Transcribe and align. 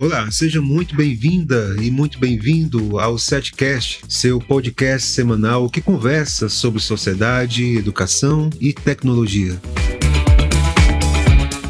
Olá, 0.00 0.30
seja 0.30 0.62
muito 0.62 0.94
bem-vinda 0.94 1.74
e 1.82 1.90
muito 1.90 2.20
bem-vindo 2.20 3.00
ao 3.00 3.18
Setcast, 3.18 4.02
seu 4.08 4.38
podcast 4.38 5.08
semanal 5.08 5.68
que 5.68 5.80
conversa 5.80 6.48
sobre 6.48 6.80
sociedade, 6.80 7.76
educação 7.76 8.48
e 8.60 8.72
tecnologia. 8.72 9.60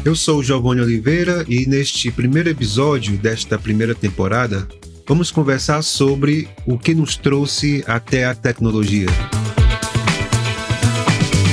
Eu 0.05 0.15
sou 0.15 0.43
Giovanni 0.43 0.79
Oliveira 0.79 1.43
e 1.49 1.65
neste 1.65 2.11
primeiro 2.11 2.49
episódio 2.49 3.17
desta 3.17 3.57
primeira 3.57 3.95
temporada 3.95 4.67
vamos 5.07 5.31
conversar 5.31 5.81
sobre 5.81 6.47
o 6.67 6.77
que 6.77 6.93
nos 6.93 7.17
trouxe 7.17 7.83
até 7.87 8.25
a 8.25 8.35
tecnologia. 8.35 9.07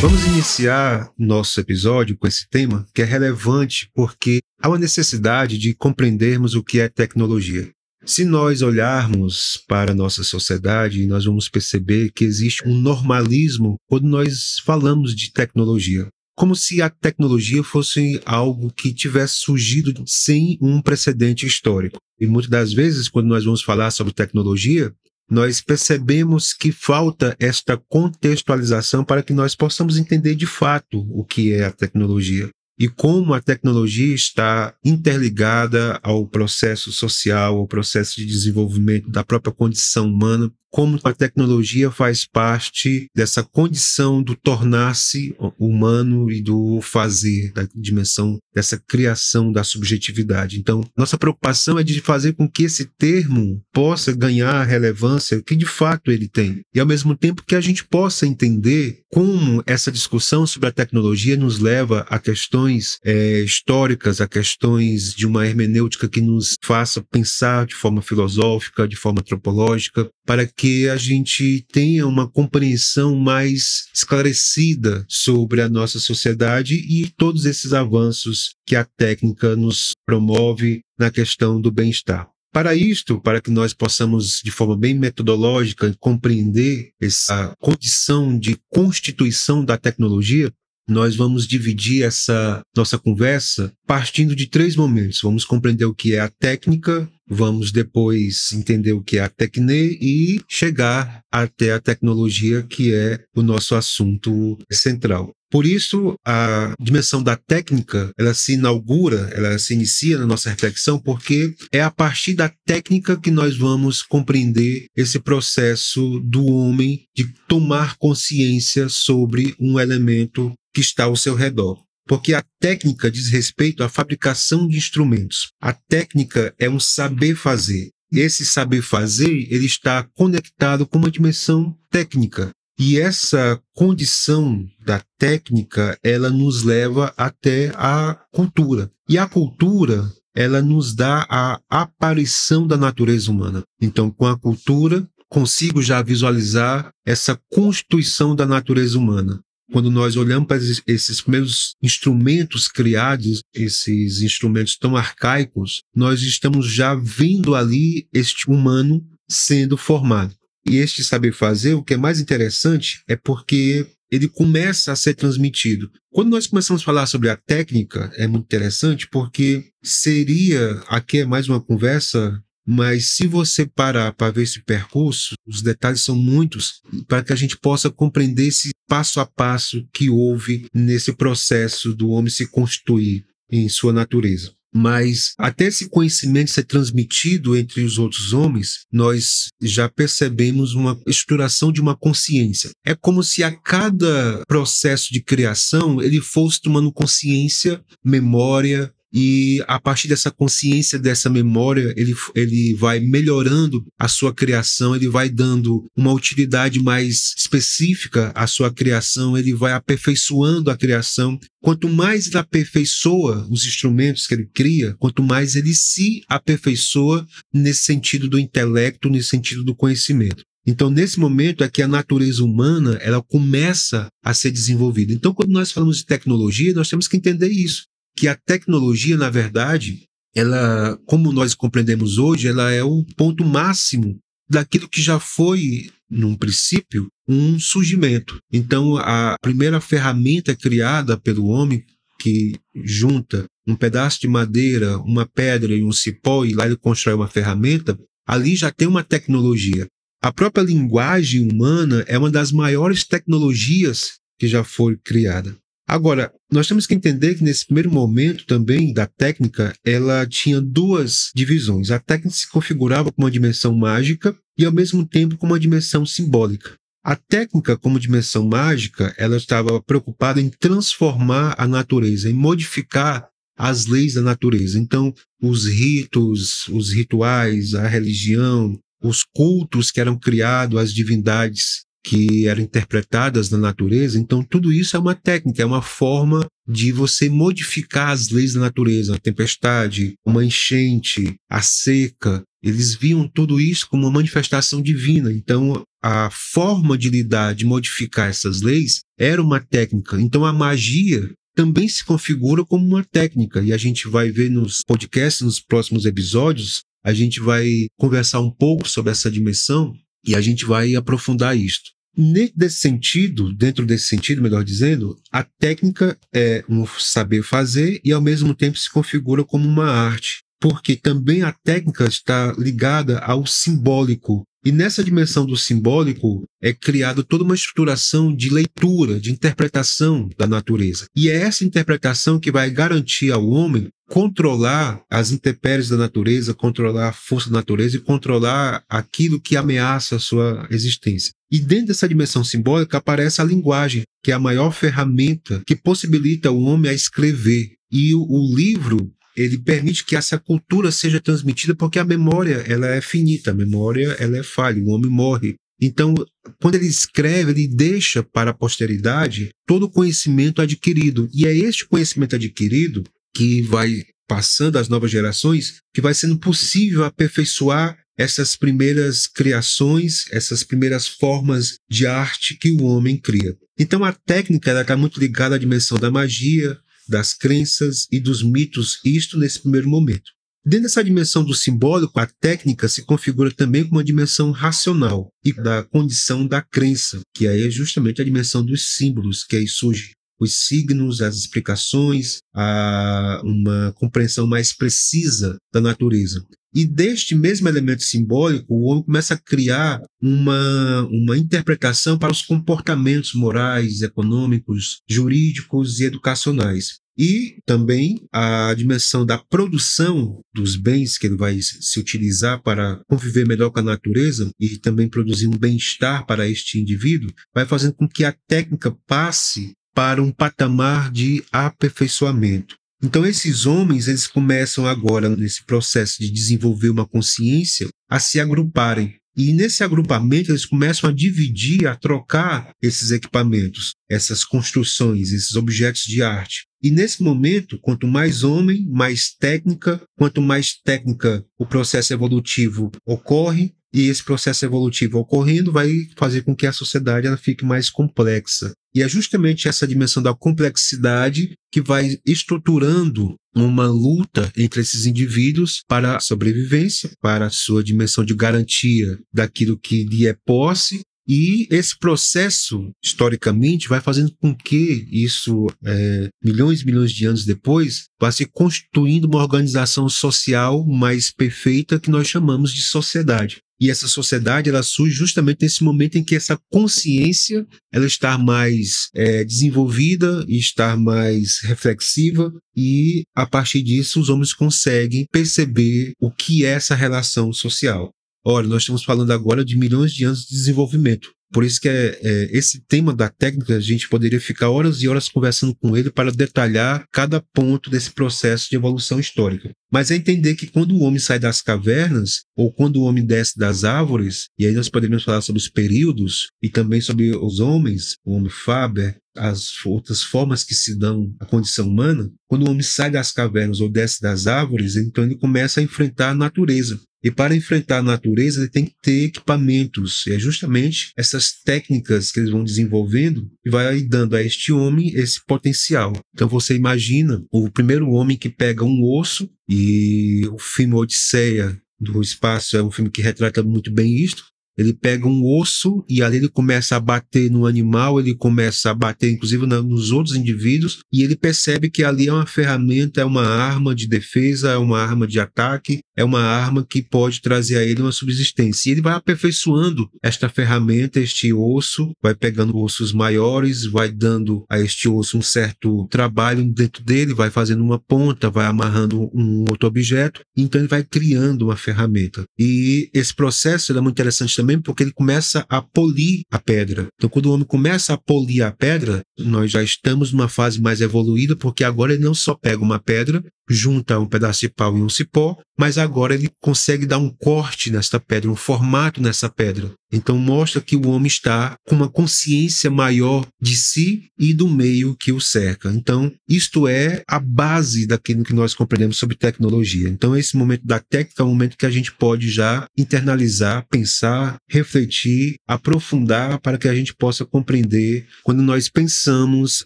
Vamos 0.02 0.26
iniciar 0.26 1.10
nosso 1.18 1.58
episódio 1.58 2.18
com 2.18 2.28
esse 2.28 2.46
tema 2.50 2.86
que 2.94 3.00
é 3.00 3.04
relevante 3.06 3.90
porque 3.94 4.40
há 4.66 4.68
uma 4.68 4.78
necessidade 4.78 5.58
de 5.58 5.72
compreendermos 5.74 6.56
o 6.56 6.62
que 6.62 6.80
é 6.80 6.88
tecnologia. 6.88 7.70
Se 8.04 8.24
nós 8.24 8.62
olharmos 8.62 9.62
para 9.68 9.92
a 9.92 9.94
nossa 9.94 10.24
sociedade, 10.24 11.06
nós 11.06 11.24
vamos 11.24 11.48
perceber 11.48 12.10
que 12.10 12.24
existe 12.24 12.66
um 12.66 12.76
normalismo 12.76 13.76
quando 13.88 14.08
nós 14.08 14.56
falamos 14.64 15.14
de 15.14 15.32
tecnologia. 15.32 16.08
Como 16.36 16.56
se 16.56 16.82
a 16.82 16.90
tecnologia 16.90 17.62
fosse 17.62 18.20
algo 18.26 18.72
que 18.72 18.92
tivesse 18.92 19.34
surgido 19.36 20.02
sem 20.04 20.58
um 20.60 20.82
precedente 20.82 21.46
histórico. 21.46 21.98
E 22.20 22.26
muitas 22.26 22.50
das 22.50 22.72
vezes, 22.72 23.08
quando 23.08 23.28
nós 23.28 23.44
vamos 23.44 23.62
falar 23.62 23.92
sobre 23.92 24.12
tecnologia, 24.12 24.92
nós 25.30 25.60
percebemos 25.60 26.52
que 26.52 26.72
falta 26.72 27.36
esta 27.38 27.76
contextualização 27.88 29.04
para 29.04 29.22
que 29.22 29.32
nós 29.32 29.54
possamos 29.54 29.96
entender 29.96 30.34
de 30.34 30.46
fato 30.46 31.06
o 31.10 31.24
que 31.24 31.52
é 31.52 31.64
a 31.64 31.72
tecnologia 31.72 32.50
e 32.78 32.88
como 32.88 33.32
a 33.32 33.40
tecnologia 33.40 34.14
está 34.14 34.74
interligada 34.84 35.98
ao 36.02 36.26
processo 36.26 36.92
social, 36.92 37.56
ao 37.56 37.66
processo 37.66 38.16
de 38.16 38.26
desenvolvimento 38.26 39.10
da 39.10 39.24
própria 39.24 39.52
condição 39.52 40.06
humana 40.06 40.52
como 40.76 41.00
a 41.04 41.12
tecnologia 41.14 41.90
faz 41.90 42.26
parte 42.26 43.06
dessa 43.16 43.42
condição 43.42 44.22
do 44.22 44.36
tornar-se 44.36 45.34
humano 45.58 46.30
e 46.30 46.42
do 46.42 46.82
fazer, 46.82 47.50
da 47.54 47.66
dimensão 47.74 48.36
dessa 48.54 48.78
criação 48.86 49.50
da 49.50 49.64
subjetividade. 49.64 50.58
Então, 50.58 50.82
nossa 50.94 51.16
preocupação 51.16 51.78
é 51.78 51.82
de 51.82 51.98
fazer 52.02 52.34
com 52.34 52.46
que 52.46 52.64
esse 52.64 52.90
termo 52.98 53.62
possa 53.72 54.12
ganhar 54.12 54.50
a 54.50 54.64
relevância 54.64 55.42
que 55.42 55.56
de 55.56 55.64
fato 55.64 56.12
ele 56.12 56.28
tem. 56.28 56.60
E 56.74 56.78
ao 56.78 56.86
mesmo 56.86 57.16
tempo 57.16 57.42
que 57.46 57.54
a 57.54 57.60
gente 57.62 57.82
possa 57.82 58.26
entender 58.26 59.00
como 59.10 59.62
essa 59.66 59.90
discussão 59.90 60.46
sobre 60.46 60.68
a 60.68 60.72
tecnologia 60.72 61.38
nos 61.38 61.58
leva 61.58 62.04
a 62.10 62.18
questões 62.18 62.98
é, 63.02 63.40
históricas, 63.40 64.20
a 64.20 64.28
questões 64.28 65.14
de 65.14 65.26
uma 65.26 65.46
hermenêutica 65.46 66.06
que 66.06 66.20
nos 66.20 66.54
faça 66.62 67.02
pensar 67.10 67.64
de 67.64 67.74
forma 67.74 68.02
filosófica, 68.02 68.86
de 68.86 68.94
forma 68.96 69.20
antropológica, 69.20 70.06
para 70.26 70.44
que 70.44 70.88
a 70.88 70.96
gente 70.96 71.64
tenha 71.72 72.06
uma 72.06 72.28
compreensão 72.28 73.14
mais 73.16 73.86
esclarecida 73.94 75.06
sobre 75.08 75.62
a 75.62 75.68
nossa 75.68 76.00
sociedade 76.00 76.74
e 76.74 77.08
todos 77.16 77.46
esses 77.46 77.72
avanços 77.72 78.56
que 78.66 78.74
a 78.74 78.84
técnica 78.84 79.54
nos 79.54 79.92
promove 80.04 80.80
na 80.98 81.10
questão 81.10 81.60
do 81.60 81.70
bem-estar. 81.70 82.28
Para 82.52 82.74
isto, 82.74 83.20
para 83.20 83.40
que 83.40 83.50
nós 83.50 83.72
possamos, 83.72 84.40
de 84.42 84.50
forma 84.50 84.76
bem 84.76 84.94
metodológica, 84.94 85.94
compreender 86.00 86.90
essa 87.00 87.54
condição 87.60 88.36
de 88.36 88.58
constituição 88.70 89.64
da 89.64 89.76
tecnologia, 89.76 90.50
nós 90.88 91.16
vamos 91.16 91.46
dividir 91.46 92.02
essa 92.02 92.62
nossa 92.74 92.96
conversa 92.96 93.72
partindo 93.86 94.34
de 94.34 94.46
três 94.46 94.76
momentos. 94.76 95.20
Vamos 95.20 95.44
compreender 95.44 95.84
o 95.84 95.94
que 95.94 96.14
é 96.14 96.20
a 96.20 96.28
técnica, 96.28 97.08
vamos 97.28 97.72
depois 97.72 98.52
entender 98.52 98.92
o 98.92 99.02
que 99.02 99.18
é 99.18 99.22
a 99.22 99.28
tecne 99.28 99.98
e 100.00 100.40
chegar 100.48 101.20
até 101.30 101.72
a 101.72 101.80
tecnologia, 101.80 102.62
que 102.62 102.94
é 102.94 103.20
o 103.34 103.42
nosso 103.42 103.74
assunto 103.74 104.58
central. 104.70 105.32
Por 105.50 105.64
isso, 105.64 106.16
a 106.26 106.74
dimensão 106.80 107.22
da 107.22 107.36
técnica, 107.36 108.10
ela 108.18 108.34
se 108.34 108.54
inaugura, 108.54 109.30
ela 109.32 109.58
se 109.58 109.74
inicia 109.74 110.18
na 110.18 110.26
nossa 110.26 110.50
reflexão, 110.50 110.98
porque 110.98 111.54
é 111.72 111.80
a 111.80 111.90
partir 111.90 112.34
da 112.34 112.52
técnica 112.66 113.16
que 113.16 113.30
nós 113.30 113.56
vamos 113.56 114.02
compreender 114.02 114.86
esse 114.96 115.20
processo 115.20 116.20
do 116.20 116.44
homem 116.44 117.06
de 117.14 117.32
tomar 117.46 117.96
consciência 117.96 118.88
sobre 118.88 119.54
um 119.60 119.78
elemento 119.78 120.52
que 120.74 120.80
está 120.80 121.04
ao 121.04 121.16
seu 121.16 121.34
redor. 121.34 121.85
Porque 122.06 122.34
a 122.34 122.44
técnica 122.60 123.10
diz 123.10 123.28
respeito 123.28 123.82
à 123.82 123.88
fabricação 123.88 124.68
de 124.68 124.76
instrumentos. 124.76 125.50
A 125.60 125.72
técnica 125.72 126.54
é 126.58 126.70
um 126.70 126.78
saber 126.78 127.34
fazer. 127.34 127.90
Esse 128.12 128.46
saber 128.46 128.82
fazer, 128.82 129.48
ele 129.50 129.66
está 129.66 130.04
conectado 130.14 130.86
com 130.86 130.98
uma 130.98 131.10
dimensão 131.10 131.76
técnica. 131.90 132.50
E 132.78 133.00
essa 133.00 133.60
condição 133.74 134.64
da 134.84 135.02
técnica, 135.18 135.98
ela 136.02 136.30
nos 136.30 136.62
leva 136.62 137.12
até 137.16 137.72
a 137.74 138.14
cultura. 138.30 138.90
E 139.08 139.18
a 139.18 139.26
cultura, 139.26 140.08
ela 140.34 140.62
nos 140.62 140.94
dá 140.94 141.26
a 141.28 141.58
aparição 141.68 142.66
da 142.66 142.76
natureza 142.76 143.30
humana. 143.30 143.64
Então, 143.80 144.10
com 144.10 144.26
a 144.26 144.38
cultura, 144.38 145.08
consigo 145.28 145.82
já 145.82 146.02
visualizar 146.02 146.90
essa 147.04 147.40
constituição 147.50 148.36
da 148.36 148.46
natureza 148.46 148.98
humana 148.98 149.42
quando 149.72 149.90
nós 149.90 150.16
olhamos 150.16 150.46
para 150.46 150.58
esses 150.86 151.20
primeiros 151.20 151.74
instrumentos 151.82 152.68
criados, 152.68 153.40
esses 153.54 154.22
instrumentos 154.22 154.76
tão 154.76 154.96
arcaicos, 154.96 155.82
nós 155.94 156.22
estamos 156.22 156.70
já 156.70 156.94
vendo 156.94 157.54
ali 157.54 158.08
este 158.12 158.48
humano 158.50 159.04
sendo 159.28 159.76
formado. 159.76 160.34
E 160.68 160.76
este 160.76 161.04
saber 161.04 161.32
fazer, 161.32 161.74
o 161.74 161.82
que 161.82 161.94
é 161.94 161.96
mais 161.96 162.20
interessante 162.20 163.02
é 163.08 163.16
porque 163.16 163.86
ele 164.10 164.28
começa 164.28 164.92
a 164.92 164.96
ser 164.96 165.14
transmitido. 165.14 165.90
Quando 166.10 166.30
nós 166.30 166.46
começamos 166.46 166.82
a 166.82 166.84
falar 166.84 167.06
sobre 167.06 167.28
a 167.28 167.36
técnica, 167.36 168.10
é 168.14 168.26
muito 168.26 168.44
interessante 168.44 169.08
porque 169.08 169.64
seria, 169.82 170.80
aqui 170.88 171.18
é 171.18 171.26
mais 171.26 171.48
uma 171.48 171.60
conversa 171.60 172.40
mas 172.66 173.14
se 173.14 173.26
você 173.26 173.64
parar 173.64 174.12
para 174.12 174.32
ver 174.32 174.42
esse 174.42 174.62
percurso, 174.62 175.34
os 175.46 175.62
detalhes 175.62 176.00
são 176.00 176.16
muitos 176.16 176.82
para 177.06 177.22
que 177.22 177.32
a 177.32 177.36
gente 177.36 177.56
possa 177.56 177.90
compreender 177.90 178.48
esse 178.48 178.70
passo 178.88 179.20
a 179.20 179.26
passo 179.26 179.86
que 179.92 180.10
houve 180.10 180.66
nesse 180.74 181.12
processo 181.12 181.94
do 181.94 182.10
homem 182.10 182.30
se 182.30 182.46
constituir 182.46 183.24
em 183.50 183.68
sua 183.68 183.92
natureza. 183.92 184.52
Mas 184.74 185.32
até 185.38 185.66
esse 185.66 185.88
conhecimento 185.88 186.50
ser 186.50 186.64
transmitido 186.64 187.56
entre 187.56 187.82
os 187.82 187.96
outros 187.96 188.34
homens, 188.34 188.80
nós 188.92 189.46
já 189.62 189.88
percebemos 189.88 190.74
uma 190.74 191.00
estruturação 191.06 191.72
de 191.72 191.80
uma 191.80 191.96
consciência. 191.96 192.70
É 192.84 192.94
como 192.94 193.22
se 193.22 193.42
a 193.42 193.50
cada 193.50 194.44
processo 194.46 195.12
de 195.12 195.22
criação 195.22 196.02
ele 196.02 196.20
fosse 196.20 196.60
tomando 196.60 196.92
consciência, 196.92 197.82
memória, 198.04 198.92
e 199.18 199.64
a 199.66 199.80
partir 199.80 200.08
dessa 200.08 200.30
consciência, 200.30 200.98
dessa 200.98 201.30
memória, 201.30 201.94
ele, 201.96 202.14
ele 202.34 202.74
vai 202.74 203.00
melhorando 203.00 203.82
a 203.98 204.08
sua 204.08 204.30
criação, 204.30 204.94
ele 204.94 205.08
vai 205.08 205.30
dando 205.30 205.86
uma 205.96 206.12
utilidade 206.12 206.78
mais 206.78 207.32
específica 207.34 208.30
à 208.34 208.46
sua 208.46 208.70
criação, 208.70 209.34
ele 209.38 209.54
vai 209.54 209.72
aperfeiçoando 209.72 210.70
a 210.70 210.76
criação. 210.76 211.40
Quanto 211.62 211.88
mais 211.88 212.26
ele 212.26 212.36
aperfeiçoa 212.36 213.48
os 213.50 213.64
instrumentos 213.64 214.26
que 214.26 214.34
ele 214.34 214.50
cria, 214.52 214.94
quanto 214.98 215.22
mais 215.22 215.56
ele 215.56 215.72
se 215.72 216.20
aperfeiçoa 216.28 217.26
nesse 217.54 217.84
sentido 217.84 218.28
do 218.28 218.38
intelecto, 218.38 219.08
nesse 219.08 219.30
sentido 219.30 219.64
do 219.64 219.74
conhecimento. 219.74 220.44
Então, 220.66 220.90
nesse 220.90 221.18
momento 221.18 221.64
é 221.64 221.70
que 221.70 221.80
a 221.80 221.88
natureza 221.88 222.44
humana 222.44 222.98
ela 223.00 223.22
começa 223.22 224.08
a 224.22 224.34
ser 224.34 224.50
desenvolvida. 224.50 225.14
Então, 225.14 225.32
quando 225.32 225.52
nós 225.52 225.72
falamos 225.72 225.96
de 225.96 226.04
tecnologia, 226.04 226.74
nós 226.74 226.90
temos 226.90 227.08
que 227.08 227.16
entender 227.16 227.48
isso 227.48 227.86
que 228.16 228.26
a 228.26 228.34
tecnologia, 228.34 229.16
na 229.16 229.28
verdade, 229.28 230.04
ela, 230.34 230.98
como 231.06 231.32
nós 231.32 231.54
compreendemos 231.54 232.18
hoje, 232.18 232.48
ela 232.48 232.70
é 232.72 232.82
o 232.82 233.04
ponto 233.16 233.44
máximo 233.44 234.18
daquilo 234.48 234.88
que 234.88 235.02
já 235.02 235.20
foi, 235.20 235.90
num 236.08 236.34
princípio, 236.34 237.08
um 237.28 237.58
surgimento. 237.58 238.38
Então, 238.52 238.96
a 238.96 239.36
primeira 239.40 239.80
ferramenta 239.80 240.54
criada 240.54 241.18
pelo 241.18 241.46
homem, 241.46 241.84
que 242.18 242.52
junta 242.84 243.44
um 243.66 243.74
pedaço 243.74 244.20
de 244.20 244.28
madeira, 244.28 244.98
uma 244.98 245.26
pedra 245.26 245.74
e 245.74 245.82
um 245.82 245.92
cipó, 245.92 246.44
e 246.44 246.54
lá 246.54 246.66
ele 246.66 246.76
constrói 246.76 247.14
uma 247.14 247.28
ferramenta, 247.28 247.98
ali 248.26 248.56
já 248.56 248.70
tem 248.70 248.86
uma 248.88 249.04
tecnologia. 249.04 249.86
A 250.22 250.32
própria 250.32 250.62
linguagem 250.62 251.50
humana 251.50 252.04
é 252.06 252.16
uma 252.16 252.30
das 252.30 252.50
maiores 252.52 253.04
tecnologias 253.04 254.18
que 254.38 254.46
já 254.46 254.64
foi 254.64 254.96
criada. 254.96 255.56
Agora, 255.88 256.32
nós 256.50 256.66
temos 256.66 256.84
que 256.84 256.94
entender 256.94 257.36
que 257.36 257.44
nesse 257.44 257.64
primeiro 257.64 257.92
momento 257.92 258.44
também 258.44 258.92
da 258.92 259.06
técnica, 259.06 259.72
ela 259.84 260.26
tinha 260.26 260.60
duas 260.60 261.30
divisões. 261.34 261.92
A 261.92 262.00
técnica 262.00 262.36
se 262.36 262.50
configurava 262.50 263.12
como 263.12 263.26
uma 263.26 263.30
dimensão 263.30 263.72
mágica 263.72 264.36
e 264.58 264.64
ao 264.64 264.72
mesmo 264.72 265.06
tempo 265.06 265.36
como 265.36 265.52
uma 265.52 265.60
dimensão 265.60 266.04
simbólica. 266.04 266.74
A 267.04 267.14
técnica 267.14 267.76
como 267.76 268.00
dimensão 268.00 268.48
mágica, 268.48 269.14
ela 269.16 269.36
estava 269.36 269.80
preocupada 269.80 270.40
em 270.40 270.50
transformar 270.50 271.54
a 271.56 271.68
natureza, 271.68 272.28
em 272.28 272.34
modificar 272.34 273.28
às 273.56 273.86
leis 273.86 274.14
da 274.14 274.22
natureza. 274.22 274.76
Então, 274.80 275.14
os 275.40 275.66
ritos, 275.66 276.66
os 276.66 276.92
rituais, 276.92 277.74
a 277.74 277.86
religião, 277.86 278.76
os 279.00 279.22
cultos 279.22 279.92
que 279.92 280.00
eram 280.00 280.18
criados 280.18 280.80
às 280.80 280.92
divindades 280.92 281.85
que 282.06 282.46
eram 282.46 282.62
interpretadas 282.62 283.50
na 283.50 283.58
natureza. 283.58 284.16
Então, 284.16 284.40
tudo 284.40 284.72
isso 284.72 284.96
é 284.96 285.00
uma 285.00 285.14
técnica, 285.14 285.60
é 285.60 285.66
uma 285.66 285.82
forma 285.82 286.46
de 286.68 286.92
você 286.92 287.28
modificar 287.28 288.10
as 288.10 288.30
leis 288.30 288.52
da 288.52 288.60
natureza, 288.60 289.16
a 289.16 289.18
tempestade, 289.18 290.14
uma 290.24 290.44
enchente, 290.44 291.34
a 291.50 291.60
seca. 291.60 292.44
Eles 292.62 292.94
viam 292.94 293.28
tudo 293.28 293.60
isso 293.60 293.88
como 293.88 294.04
uma 294.04 294.12
manifestação 294.12 294.80
divina. 294.80 295.32
Então, 295.32 295.82
a 296.00 296.30
forma 296.30 296.96
de 296.96 297.10
lidar, 297.10 297.56
de 297.56 297.66
modificar 297.66 298.28
essas 298.28 298.62
leis, 298.62 299.00
era 299.18 299.42
uma 299.42 299.58
técnica. 299.58 300.20
Então, 300.20 300.44
a 300.44 300.52
magia 300.52 301.28
também 301.56 301.88
se 301.88 302.04
configura 302.04 302.64
como 302.64 302.86
uma 302.86 303.02
técnica. 303.02 303.60
E 303.62 303.72
a 303.72 303.76
gente 303.76 304.06
vai 304.06 304.30
ver 304.30 304.48
nos 304.48 304.82
podcasts, 304.86 305.40
nos 305.40 305.58
próximos 305.58 306.04
episódios, 306.04 306.82
a 307.04 307.12
gente 307.12 307.40
vai 307.40 307.86
conversar 307.98 308.40
um 308.40 308.50
pouco 308.50 308.88
sobre 308.88 309.10
essa 309.10 309.28
dimensão 309.28 309.92
e 310.26 310.34
a 310.34 310.40
gente 310.40 310.64
vai 310.64 310.94
aprofundar 310.94 311.56
isto. 311.56 311.90
Nesse 312.16 312.78
sentido, 312.78 313.52
dentro 313.52 313.84
desse 313.84 314.08
sentido, 314.08 314.40
melhor 314.40 314.64
dizendo, 314.64 315.18
a 315.30 315.42
técnica 315.42 316.18
é 316.34 316.64
um 316.66 316.86
saber 316.86 317.42
fazer 317.42 318.00
e 318.02 318.10
ao 318.10 318.22
mesmo 318.22 318.54
tempo 318.54 318.78
se 318.78 318.90
configura 318.90 319.44
como 319.44 319.68
uma 319.68 319.90
arte, 319.90 320.42
porque 320.58 320.96
também 320.96 321.42
a 321.42 321.52
técnica 321.52 322.06
está 322.06 322.54
ligada 322.58 323.18
ao 323.18 323.44
simbólico, 323.46 324.44
e 324.66 324.72
nessa 324.72 325.04
dimensão 325.04 325.46
do 325.46 325.56
simbólico 325.56 326.42
é 326.60 326.72
criada 326.72 327.22
toda 327.22 327.44
uma 327.44 327.54
estruturação 327.54 328.34
de 328.34 328.50
leitura, 328.50 329.20
de 329.20 329.30
interpretação 329.30 330.28
da 330.36 330.44
natureza. 330.44 331.06
E 331.14 331.28
é 331.28 331.36
essa 331.36 331.64
interpretação 331.64 332.40
que 332.40 332.50
vai 332.50 332.68
garantir 332.68 333.30
ao 333.30 333.48
homem 333.48 333.86
controlar 334.10 335.00
as 335.08 335.30
intempéries 335.30 335.88
da 335.88 335.96
natureza, 335.96 336.52
controlar 336.52 337.10
a 337.10 337.12
força 337.12 337.48
da 337.48 337.58
natureza 337.58 337.96
e 337.96 338.00
controlar 338.00 338.82
aquilo 338.88 339.40
que 339.40 339.56
ameaça 339.56 340.16
a 340.16 340.20
sua 340.20 340.66
existência. 340.68 341.30
E 341.48 341.60
dentro 341.60 341.86
dessa 341.86 342.08
dimensão 342.08 342.42
simbólica 342.42 342.98
aparece 342.98 343.40
a 343.40 343.44
linguagem, 343.44 344.02
que 344.20 344.32
é 344.32 344.34
a 344.34 344.40
maior 344.40 344.72
ferramenta 344.72 345.62
que 345.64 345.76
possibilita 345.76 346.50
o 346.50 346.62
homem 346.62 346.90
a 346.90 346.94
escrever. 346.94 347.70
E 347.92 348.12
o, 348.16 348.52
livro 348.52 349.12
ele 349.36 349.58
permite 349.58 350.04
que 350.04 350.16
essa 350.16 350.38
cultura 350.38 350.90
seja 350.90 351.20
transmitida 351.20 351.74
porque 351.74 351.98
a 351.98 352.04
memória 352.04 352.64
ela 352.66 352.86
é 352.86 353.00
finita, 353.00 353.50
a 353.50 353.54
memória 353.54 354.16
ela 354.18 354.38
é 354.38 354.42
falha, 354.42 354.82
o 354.82 354.88
homem 354.88 355.10
morre. 355.10 355.54
Então, 355.80 356.14
quando 356.60 356.76
ele 356.76 356.86
escreve, 356.86 357.50
ele 357.50 357.68
deixa 357.68 358.22
para 358.22 358.50
a 358.50 358.54
posteridade 358.54 359.50
todo 359.66 359.84
o 359.84 359.90
conhecimento 359.90 360.62
adquirido. 360.62 361.28
E 361.34 361.46
é 361.46 361.54
este 361.54 361.86
conhecimento 361.86 362.34
adquirido 362.34 363.04
que 363.34 363.60
vai 363.62 364.04
passando 364.26 364.78
às 364.78 364.88
novas 364.88 365.10
gerações, 365.10 365.76
que 365.94 366.00
vai 366.00 366.14
sendo 366.14 366.38
possível 366.38 367.04
aperfeiçoar 367.04 367.96
essas 368.18 368.56
primeiras 368.56 369.26
criações, 369.26 370.24
essas 370.32 370.64
primeiras 370.64 371.06
formas 371.06 371.74
de 371.88 372.06
arte 372.06 372.56
que 372.56 372.70
o 372.70 372.84
homem 372.84 373.18
cria. 373.18 373.54
Então 373.78 374.02
a 374.02 374.12
técnica 374.12 374.80
está 374.80 374.96
muito 374.96 375.20
ligada 375.20 375.54
à 375.54 375.58
dimensão 375.58 375.98
da 375.98 376.10
magia, 376.10 376.78
das 377.08 377.32
crenças 377.32 378.06
e 378.10 378.20
dos 378.20 378.42
mitos, 378.42 378.98
isto 379.04 379.38
nesse 379.38 379.60
primeiro 379.60 379.88
momento. 379.88 380.36
Dentro 380.64 380.82
dessa 380.82 381.04
dimensão 381.04 381.44
do 381.44 381.54
simbólico, 381.54 382.18
a 382.18 382.26
técnica 382.26 382.88
se 382.88 383.04
configura 383.04 383.52
também 383.54 383.84
como 383.84 383.98
uma 383.98 384.04
dimensão 384.04 384.50
racional 384.50 385.28
e 385.44 385.52
da 385.52 385.84
condição 385.84 386.44
da 386.44 386.60
crença, 386.60 387.20
que 387.32 387.46
aí 387.46 387.64
é 387.64 387.70
justamente 387.70 388.20
a 388.20 388.24
dimensão 388.24 388.64
dos 388.64 388.96
símbolos, 388.96 389.44
que 389.44 389.54
aí 389.54 389.68
surge 389.68 390.15
os 390.40 390.66
signos, 390.66 391.20
as 391.20 391.36
explicações, 391.36 392.38
a 392.54 393.40
uma 393.44 393.92
compreensão 393.96 394.46
mais 394.46 394.76
precisa 394.76 395.56
da 395.72 395.80
natureza. 395.80 396.44
E 396.74 396.84
deste 396.84 397.34
mesmo 397.34 397.68
elemento 397.68 398.02
simbólico, 398.02 398.66
o 398.74 398.90
homem 398.90 399.02
começa 399.02 399.32
a 399.32 399.38
criar 399.38 399.98
uma, 400.20 401.08
uma 401.10 401.38
interpretação 401.38 402.18
para 402.18 402.30
os 402.30 402.42
comportamentos 402.42 403.32
morais, 403.32 404.02
econômicos, 404.02 405.00
jurídicos 405.08 406.00
e 406.00 406.04
educacionais. 406.04 406.98
E 407.18 407.56
também 407.64 408.20
a 408.30 408.74
dimensão 408.74 409.24
da 409.24 409.38
produção 409.38 410.42
dos 410.54 410.76
bens 410.76 411.16
que 411.16 411.26
ele 411.26 411.36
vai 411.36 411.58
se 411.62 411.98
utilizar 411.98 412.62
para 412.62 413.00
conviver 413.08 413.46
melhor 413.46 413.70
com 413.70 413.80
a 413.80 413.82
natureza 413.82 414.50
e 414.60 414.76
também 414.76 415.08
produzir 415.08 415.46
um 415.46 415.56
bem-estar 415.56 416.26
para 416.26 416.46
este 416.46 416.78
indivíduo, 416.78 417.32
vai 417.54 417.64
fazendo 417.64 417.94
com 417.94 418.06
que 418.06 418.22
a 418.22 418.36
técnica 418.46 418.94
passe 419.06 419.72
para 419.96 420.22
um 420.22 420.30
patamar 420.30 421.10
de 421.10 421.42
aperfeiçoamento. 421.50 422.76
Então 423.02 423.24
esses 423.24 423.64
homens, 423.64 424.08
eles 424.08 424.26
começam 424.26 424.86
agora 424.86 425.26
nesse 425.26 425.64
processo 425.64 426.16
de 426.20 426.30
desenvolver 426.30 426.90
uma 426.90 427.06
consciência 427.08 427.88
a 428.06 428.18
se 428.18 428.38
agruparem. 428.38 429.14
E 429.34 429.54
nesse 429.54 429.82
agrupamento 429.82 430.50
eles 430.50 430.66
começam 430.66 431.08
a 431.08 431.12
dividir, 431.12 431.86
a 431.86 431.96
trocar 431.96 432.72
esses 432.82 433.10
equipamentos, 433.10 433.94
essas 434.10 434.44
construções, 434.44 435.32
esses 435.32 435.56
objetos 435.56 436.02
de 436.02 436.22
arte. 436.22 436.66
E 436.82 436.90
nesse 436.90 437.22
momento, 437.22 437.78
quanto 437.80 438.06
mais 438.06 438.44
homem, 438.44 438.86
mais 438.90 439.34
técnica, 439.34 440.02
quanto 440.14 440.42
mais 440.42 440.74
técnica 440.84 441.42
o 441.58 441.64
processo 441.64 442.12
evolutivo 442.12 442.90
ocorre, 443.06 443.74
e 443.96 444.08
esse 444.08 444.22
processo 444.22 444.62
evolutivo 444.62 445.18
ocorrendo 445.18 445.72
vai 445.72 445.90
fazer 446.18 446.42
com 446.42 446.54
que 446.54 446.66
a 446.66 446.72
sociedade 446.72 447.26
ela 447.26 447.38
fique 447.38 447.64
mais 447.64 447.88
complexa. 447.88 448.74
E 448.94 449.02
é 449.02 449.08
justamente 449.08 449.68
essa 449.68 449.86
dimensão 449.86 450.22
da 450.22 450.34
complexidade 450.34 451.54
que 451.72 451.80
vai 451.80 452.18
estruturando 452.26 453.36
uma 453.54 453.86
luta 453.86 454.52
entre 454.54 454.82
esses 454.82 455.06
indivíduos 455.06 455.82
para 455.88 456.16
a 456.16 456.20
sobrevivência, 456.20 457.10
para 457.22 457.46
a 457.46 457.50
sua 457.50 457.82
dimensão 457.82 458.22
de 458.22 458.34
garantia 458.34 459.18
daquilo 459.32 459.78
que 459.78 460.04
lhe 460.04 460.26
é 460.26 460.36
posse 460.44 461.00
e 461.28 461.66
esse 461.70 461.98
processo, 461.98 462.92
historicamente, 463.04 463.88
vai 463.88 464.00
fazendo 464.00 464.32
com 464.40 464.54
que 464.54 465.08
isso, 465.10 465.66
é, 465.84 466.28
milhões 466.42 466.82
e 466.82 466.86
milhões 466.86 467.10
de 467.10 467.26
anos 467.26 467.44
depois, 467.44 468.04
vá 468.20 468.30
se 468.30 468.46
constituindo 468.46 469.26
uma 469.26 469.42
organização 469.42 470.08
social 470.08 470.86
mais 470.86 471.32
perfeita 471.32 471.98
que 471.98 472.10
nós 472.10 472.28
chamamos 472.28 472.72
de 472.72 472.82
sociedade. 472.82 473.58
E 473.80 473.90
essa 473.90 474.08
sociedade 474.08 474.70
ela 474.70 474.82
surge 474.82 475.14
justamente 475.14 475.62
nesse 475.62 475.84
momento 475.84 476.16
em 476.16 476.24
que 476.24 476.34
essa 476.34 476.58
consciência 476.70 477.66
ela 477.92 478.06
está 478.06 478.38
mais 478.38 479.08
é, 479.14 479.44
desenvolvida 479.44 480.44
está 480.48 480.96
mais 480.96 481.60
reflexiva 481.62 482.52
e 482.74 483.24
a 483.34 483.46
partir 483.46 483.82
disso 483.82 484.20
os 484.20 484.28
homens 484.28 484.52
conseguem 484.52 485.26
perceber 485.30 486.12
o 486.20 486.30
que 486.30 486.64
é 486.64 486.70
essa 486.70 486.94
relação 486.94 487.52
social. 487.52 488.10
Ora, 488.44 488.66
nós 488.66 488.82
estamos 488.82 489.04
falando 489.04 489.32
agora 489.32 489.64
de 489.64 489.76
milhões 489.76 490.12
de 490.12 490.24
anos 490.24 490.46
de 490.46 490.54
desenvolvimento. 490.54 491.32
Por 491.56 491.64
isso 491.64 491.80
que 491.80 491.88
é, 491.88 492.18
é, 492.22 492.50
esse 492.52 492.82
tema 492.86 493.14
da 493.14 493.30
técnica, 493.30 493.76
a 493.76 493.80
gente 493.80 494.10
poderia 494.10 494.38
ficar 494.38 494.68
horas 494.68 495.00
e 495.00 495.08
horas 495.08 495.26
conversando 495.26 495.74
com 495.74 495.96
ele 495.96 496.10
para 496.10 496.30
detalhar 496.30 497.06
cada 497.10 497.40
ponto 497.40 497.88
desse 497.88 498.10
processo 498.10 498.68
de 498.68 498.76
evolução 498.76 499.18
histórica. 499.18 499.70
Mas 499.90 500.10
é 500.10 500.16
entender 500.16 500.54
que 500.54 500.66
quando 500.66 500.94
o 500.94 501.00
homem 501.00 501.18
sai 501.18 501.38
das 501.38 501.62
cavernas, 501.62 502.42
ou 502.54 502.70
quando 502.70 502.96
o 502.96 503.04
homem 503.04 503.24
desce 503.24 503.58
das 503.58 503.84
árvores, 503.84 504.48
e 504.58 504.66
aí 504.66 504.74
nós 504.74 504.90
poderíamos 504.90 505.24
falar 505.24 505.40
sobre 505.40 505.58
os 505.58 505.66
períodos, 505.70 506.50
e 506.62 506.68
também 506.68 507.00
sobre 507.00 507.34
os 507.34 507.58
homens, 507.58 508.18
o 508.22 508.34
homem 508.34 508.50
Faber, 508.50 509.16
as 509.36 509.84
outras 509.84 510.22
formas 510.22 510.64
que 510.64 510.74
se 510.74 510.98
dão 510.98 511.34
à 511.40 511.44
condição 511.44 511.86
humana, 511.88 512.30
quando 512.48 512.66
o 512.66 512.70
homem 512.70 512.82
sai 512.82 513.10
das 513.10 513.32
cavernas 513.32 513.80
ou 513.80 513.88
desce 513.88 514.20
das 514.20 514.46
árvores, 514.46 514.96
então 514.96 515.24
ele 515.24 515.36
começa 515.36 515.80
a 515.80 515.82
enfrentar 515.82 516.30
a 516.30 516.34
natureza. 516.34 517.00
E 517.22 517.30
para 517.30 517.56
enfrentar 517.56 517.98
a 517.98 518.02
natureza, 518.02 518.60
ele 518.60 518.70
tem 518.70 518.84
que 518.84 518.94
ter 519.02 519.24
equipamentos. 519.24 520.24
E 520.28 520.34
é 520.34 520.38
justamente 520.38 521.10
essas 521.16 521.54
técnicas 521.64 522.30
que 522.30 522.38
eles 522.38 522.52
vão 522.52 522.62
desenvolvendo 522.62 523.50
e 523.64 523.70
vai 523.70 524.00
dando 524.02 524.36
a 524.36 524.42
este 524.42 524.72
homem 524.72 525.08
esse 525.08 525.44
potencial. 525.44 526.12
Então 526.32 526.46
você 526.46 526.76
imagina 526.76 527.44
o 527.50 527.68
primeiro 527.68 528.08
homem 528.10 528.36
que 528.36 528.48
pega 528.48 528.84
um 528.84 529.02
osso 529.02 529.50
e 529.68 530.46
o 530.52 530.58
filme 530.58 530.94
Odisseia 530.94 531.76
do 531.98 532.20
espaço 532.20 532.76
é 532.76 532.82
um 532.82 532.90
filme 532.90 533.10
que 533.10 533.22
retrata 533.22 533.62
muito 533.62 533.90
bem 533.90 534.14
isto. 534.14 534.44
Ele 534.76 534.92
pega 534.92 535.26
um 535.26 535.42
osso 535.44 536.04
e 536.08 536.22
ali 536.22 536.36
ele 536.36 536.48
começa 536.48 536.96
a 536.96 537.00
bater 537.00 537.50
no 537.50 537.66
animal, 537.66 538.20
ele 538.20 538.34
começa 538.34 538.90
a 538.90 538.94
bater 538.94 539.30
inclusive 539.30 539.66
nos 539.66 540.12
outros 540.12 540.36
indivíduos 540.36 541.00
e 541.12 541.22
ele 541.22 541.36
percebe 541.36 541.90
que 541.90 542.04
ali 542.04 542.28
é 542.28 542.32
uma 542.32 542.46
ferramenta, 542.46 543.20
é 543.20 543.24
uma 543.24 543.46
arma 543.46 543.94
de 543.94 544.06
defesa, 544.06 544.70
é 544.70 544.76
uma 544.76 545.00
arma 545.00 545.26
de 545.26 545.40
ataque, 545.40 546.00
é 546.16 546.24
uma 546.24 546.40
arma 546.40 546.84
que 546.88 547.02
pode 547.02 547.40
trazer 547.40 547.76
a 547.76 547.84
ele 547.84 548.02
uma 548.02 548.12
subsistência. 548.12 548.88
E 548.88 548.92
ele 548.92 549.02
vai 549.02 549.14
aperfeiçoando 549.14 550.08
esta 550.22 550.48
ferramenta, 550.48 551.20
este 551.20 551.52
osso, 551.52 552.12
vai 552.22 552.34
pegando 552.34 552.76
ossos 552.76 553.12
maiores, 553.12 553.84
vai 553.84 554.10
dando 554.10 554.64
a 554.70 554.80
este 554.80 555.08
osso 555.08 555.38
um 555.38 555.42
certo 555.42 556.06
trabalho 556.10 556.64
dentro 556.64 557.04
dele, 557.04 557.34
vai 557.34 557.50
fazendo 557.50 557.82
uma 557.82 557.98
ponta, 557.98 558.50
vai 558.50 558.66
amarrando 558.66 559.30
um 559.34 559.64
outro 559.68 559.88
objeto, 559.88 560.40
então 560.56 560.80
ele 560.80 560.88
vai 560.88 561.04
criando 561.04 561.62
uma 561.66 561.76
ferramenta. 561.76 562.44
E 562.58 563.10
esse 563.12 563.34
processo 563.34 563.96
é 563.96 564.00
muito 564.00 564.14
interessante 564.14 564.56
também 564.56 564.80
porque 564.80 565.02
ele 565.02 565.12
começa 565.12 565.64
a 565.68 565.82
polir 565.82 566.42
a 566.50 566.58
pedra. 566.58 567.06
Então, 567.16 567.28
quando 567.28 567.46
o 567.46 567.52
homem 567.52 567.66
começa 567.66 568.14
a 568.14 568.18
polir 568.18 568.64
a 568.64 568.72
pedra, 568.72 569.22
nós 569.38 569.70
já 569.70 569.82
estamos 569.82 570.32
numa 570.32 570.48
fase 570.48 570.80
mais 570.80 571.00
evoluída, 571.00 571.56
porque 571.56 571.84
agora 571.84 572.14
ele 572.14 572.24
não 572.24 572.34
só 572.34 572.54
pega 572.54 572.82
uma 572.82 572.98
pedra, 572.98 573.42
junta 573.68 574.18
um 574.18 574.26
pedaço 574.26 574.60
de 574.60 574.68
pau 574.68 574.96
e 574.96 575.02
um 575.02 575.08
cipó, 575.08 575.56
mas 575.78 575.98
ele 576.32 576.50
consegue 576.60 577.06
dar 577.06 577.18
um 577.18 577.30
corte 577.30 577.90
nesta 577.90 578.18
pedra, 578.18 578.50
um 578.50 578.56
formato 578.56 579.20
nessa 579.20 579.48
pedra. 579.48 579.90
Então 580.12 580.38
mostra 580.38 580.80
que 580.80 580.96
o 580.96 581.08
homem 581.08 581.26
está 581.26 581.76
com 581.86 581.94
uma 581.94 582.08
consciência 582.08 582.90
maior 582.90 583.46
de 583.60 583.76
si 583.76 584.28
e 584.38 584.54
do 584.54 584.68
meio 584.68 585.16
que 585.16 585.32
o 585.32 585.40
cerca. 585.40 585.90
Então, 585.90 586.32
isto 586.48 586.86
é 586.86 587.22
a 587.28 587.38
base 587.38 588.06
daquilo 588.06 588.44
que 588.44 588.54
nós 588.54 588.74
compreendemos 588.74 589.16
sobre 589.16 589.36
tecnologia. 589.36 590.08
Então, 590.08 590.36
esse 590.36 590.56
momento 590.56 590.86
da 590.86 591.00
técnica 591.00 591.42
é 591.42 591.44
um 591.44 591.50
momento 591.50 591.76
que 591.76 591.86
a 591.86 591.90
gente 591.90 592.12
pode 592.12 592.48
já 592.50 592.86
internalizar, 592.96 593.86
pensar, 593.90 594.56
refletir, 594.68 595.56
aprofundar 595.66 596.60
para 596.60 596.78
que 596.78 596.88
a 596.88 596.94
gente 596.94 597.14
possa 597.14 597.44
compreender 597.44 598.26
quando 598.44 598.62
nós 598.62 598.88
pensamos 598.88 599.82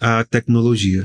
a 0.01 0.25
tecnologia. 0.25 1.05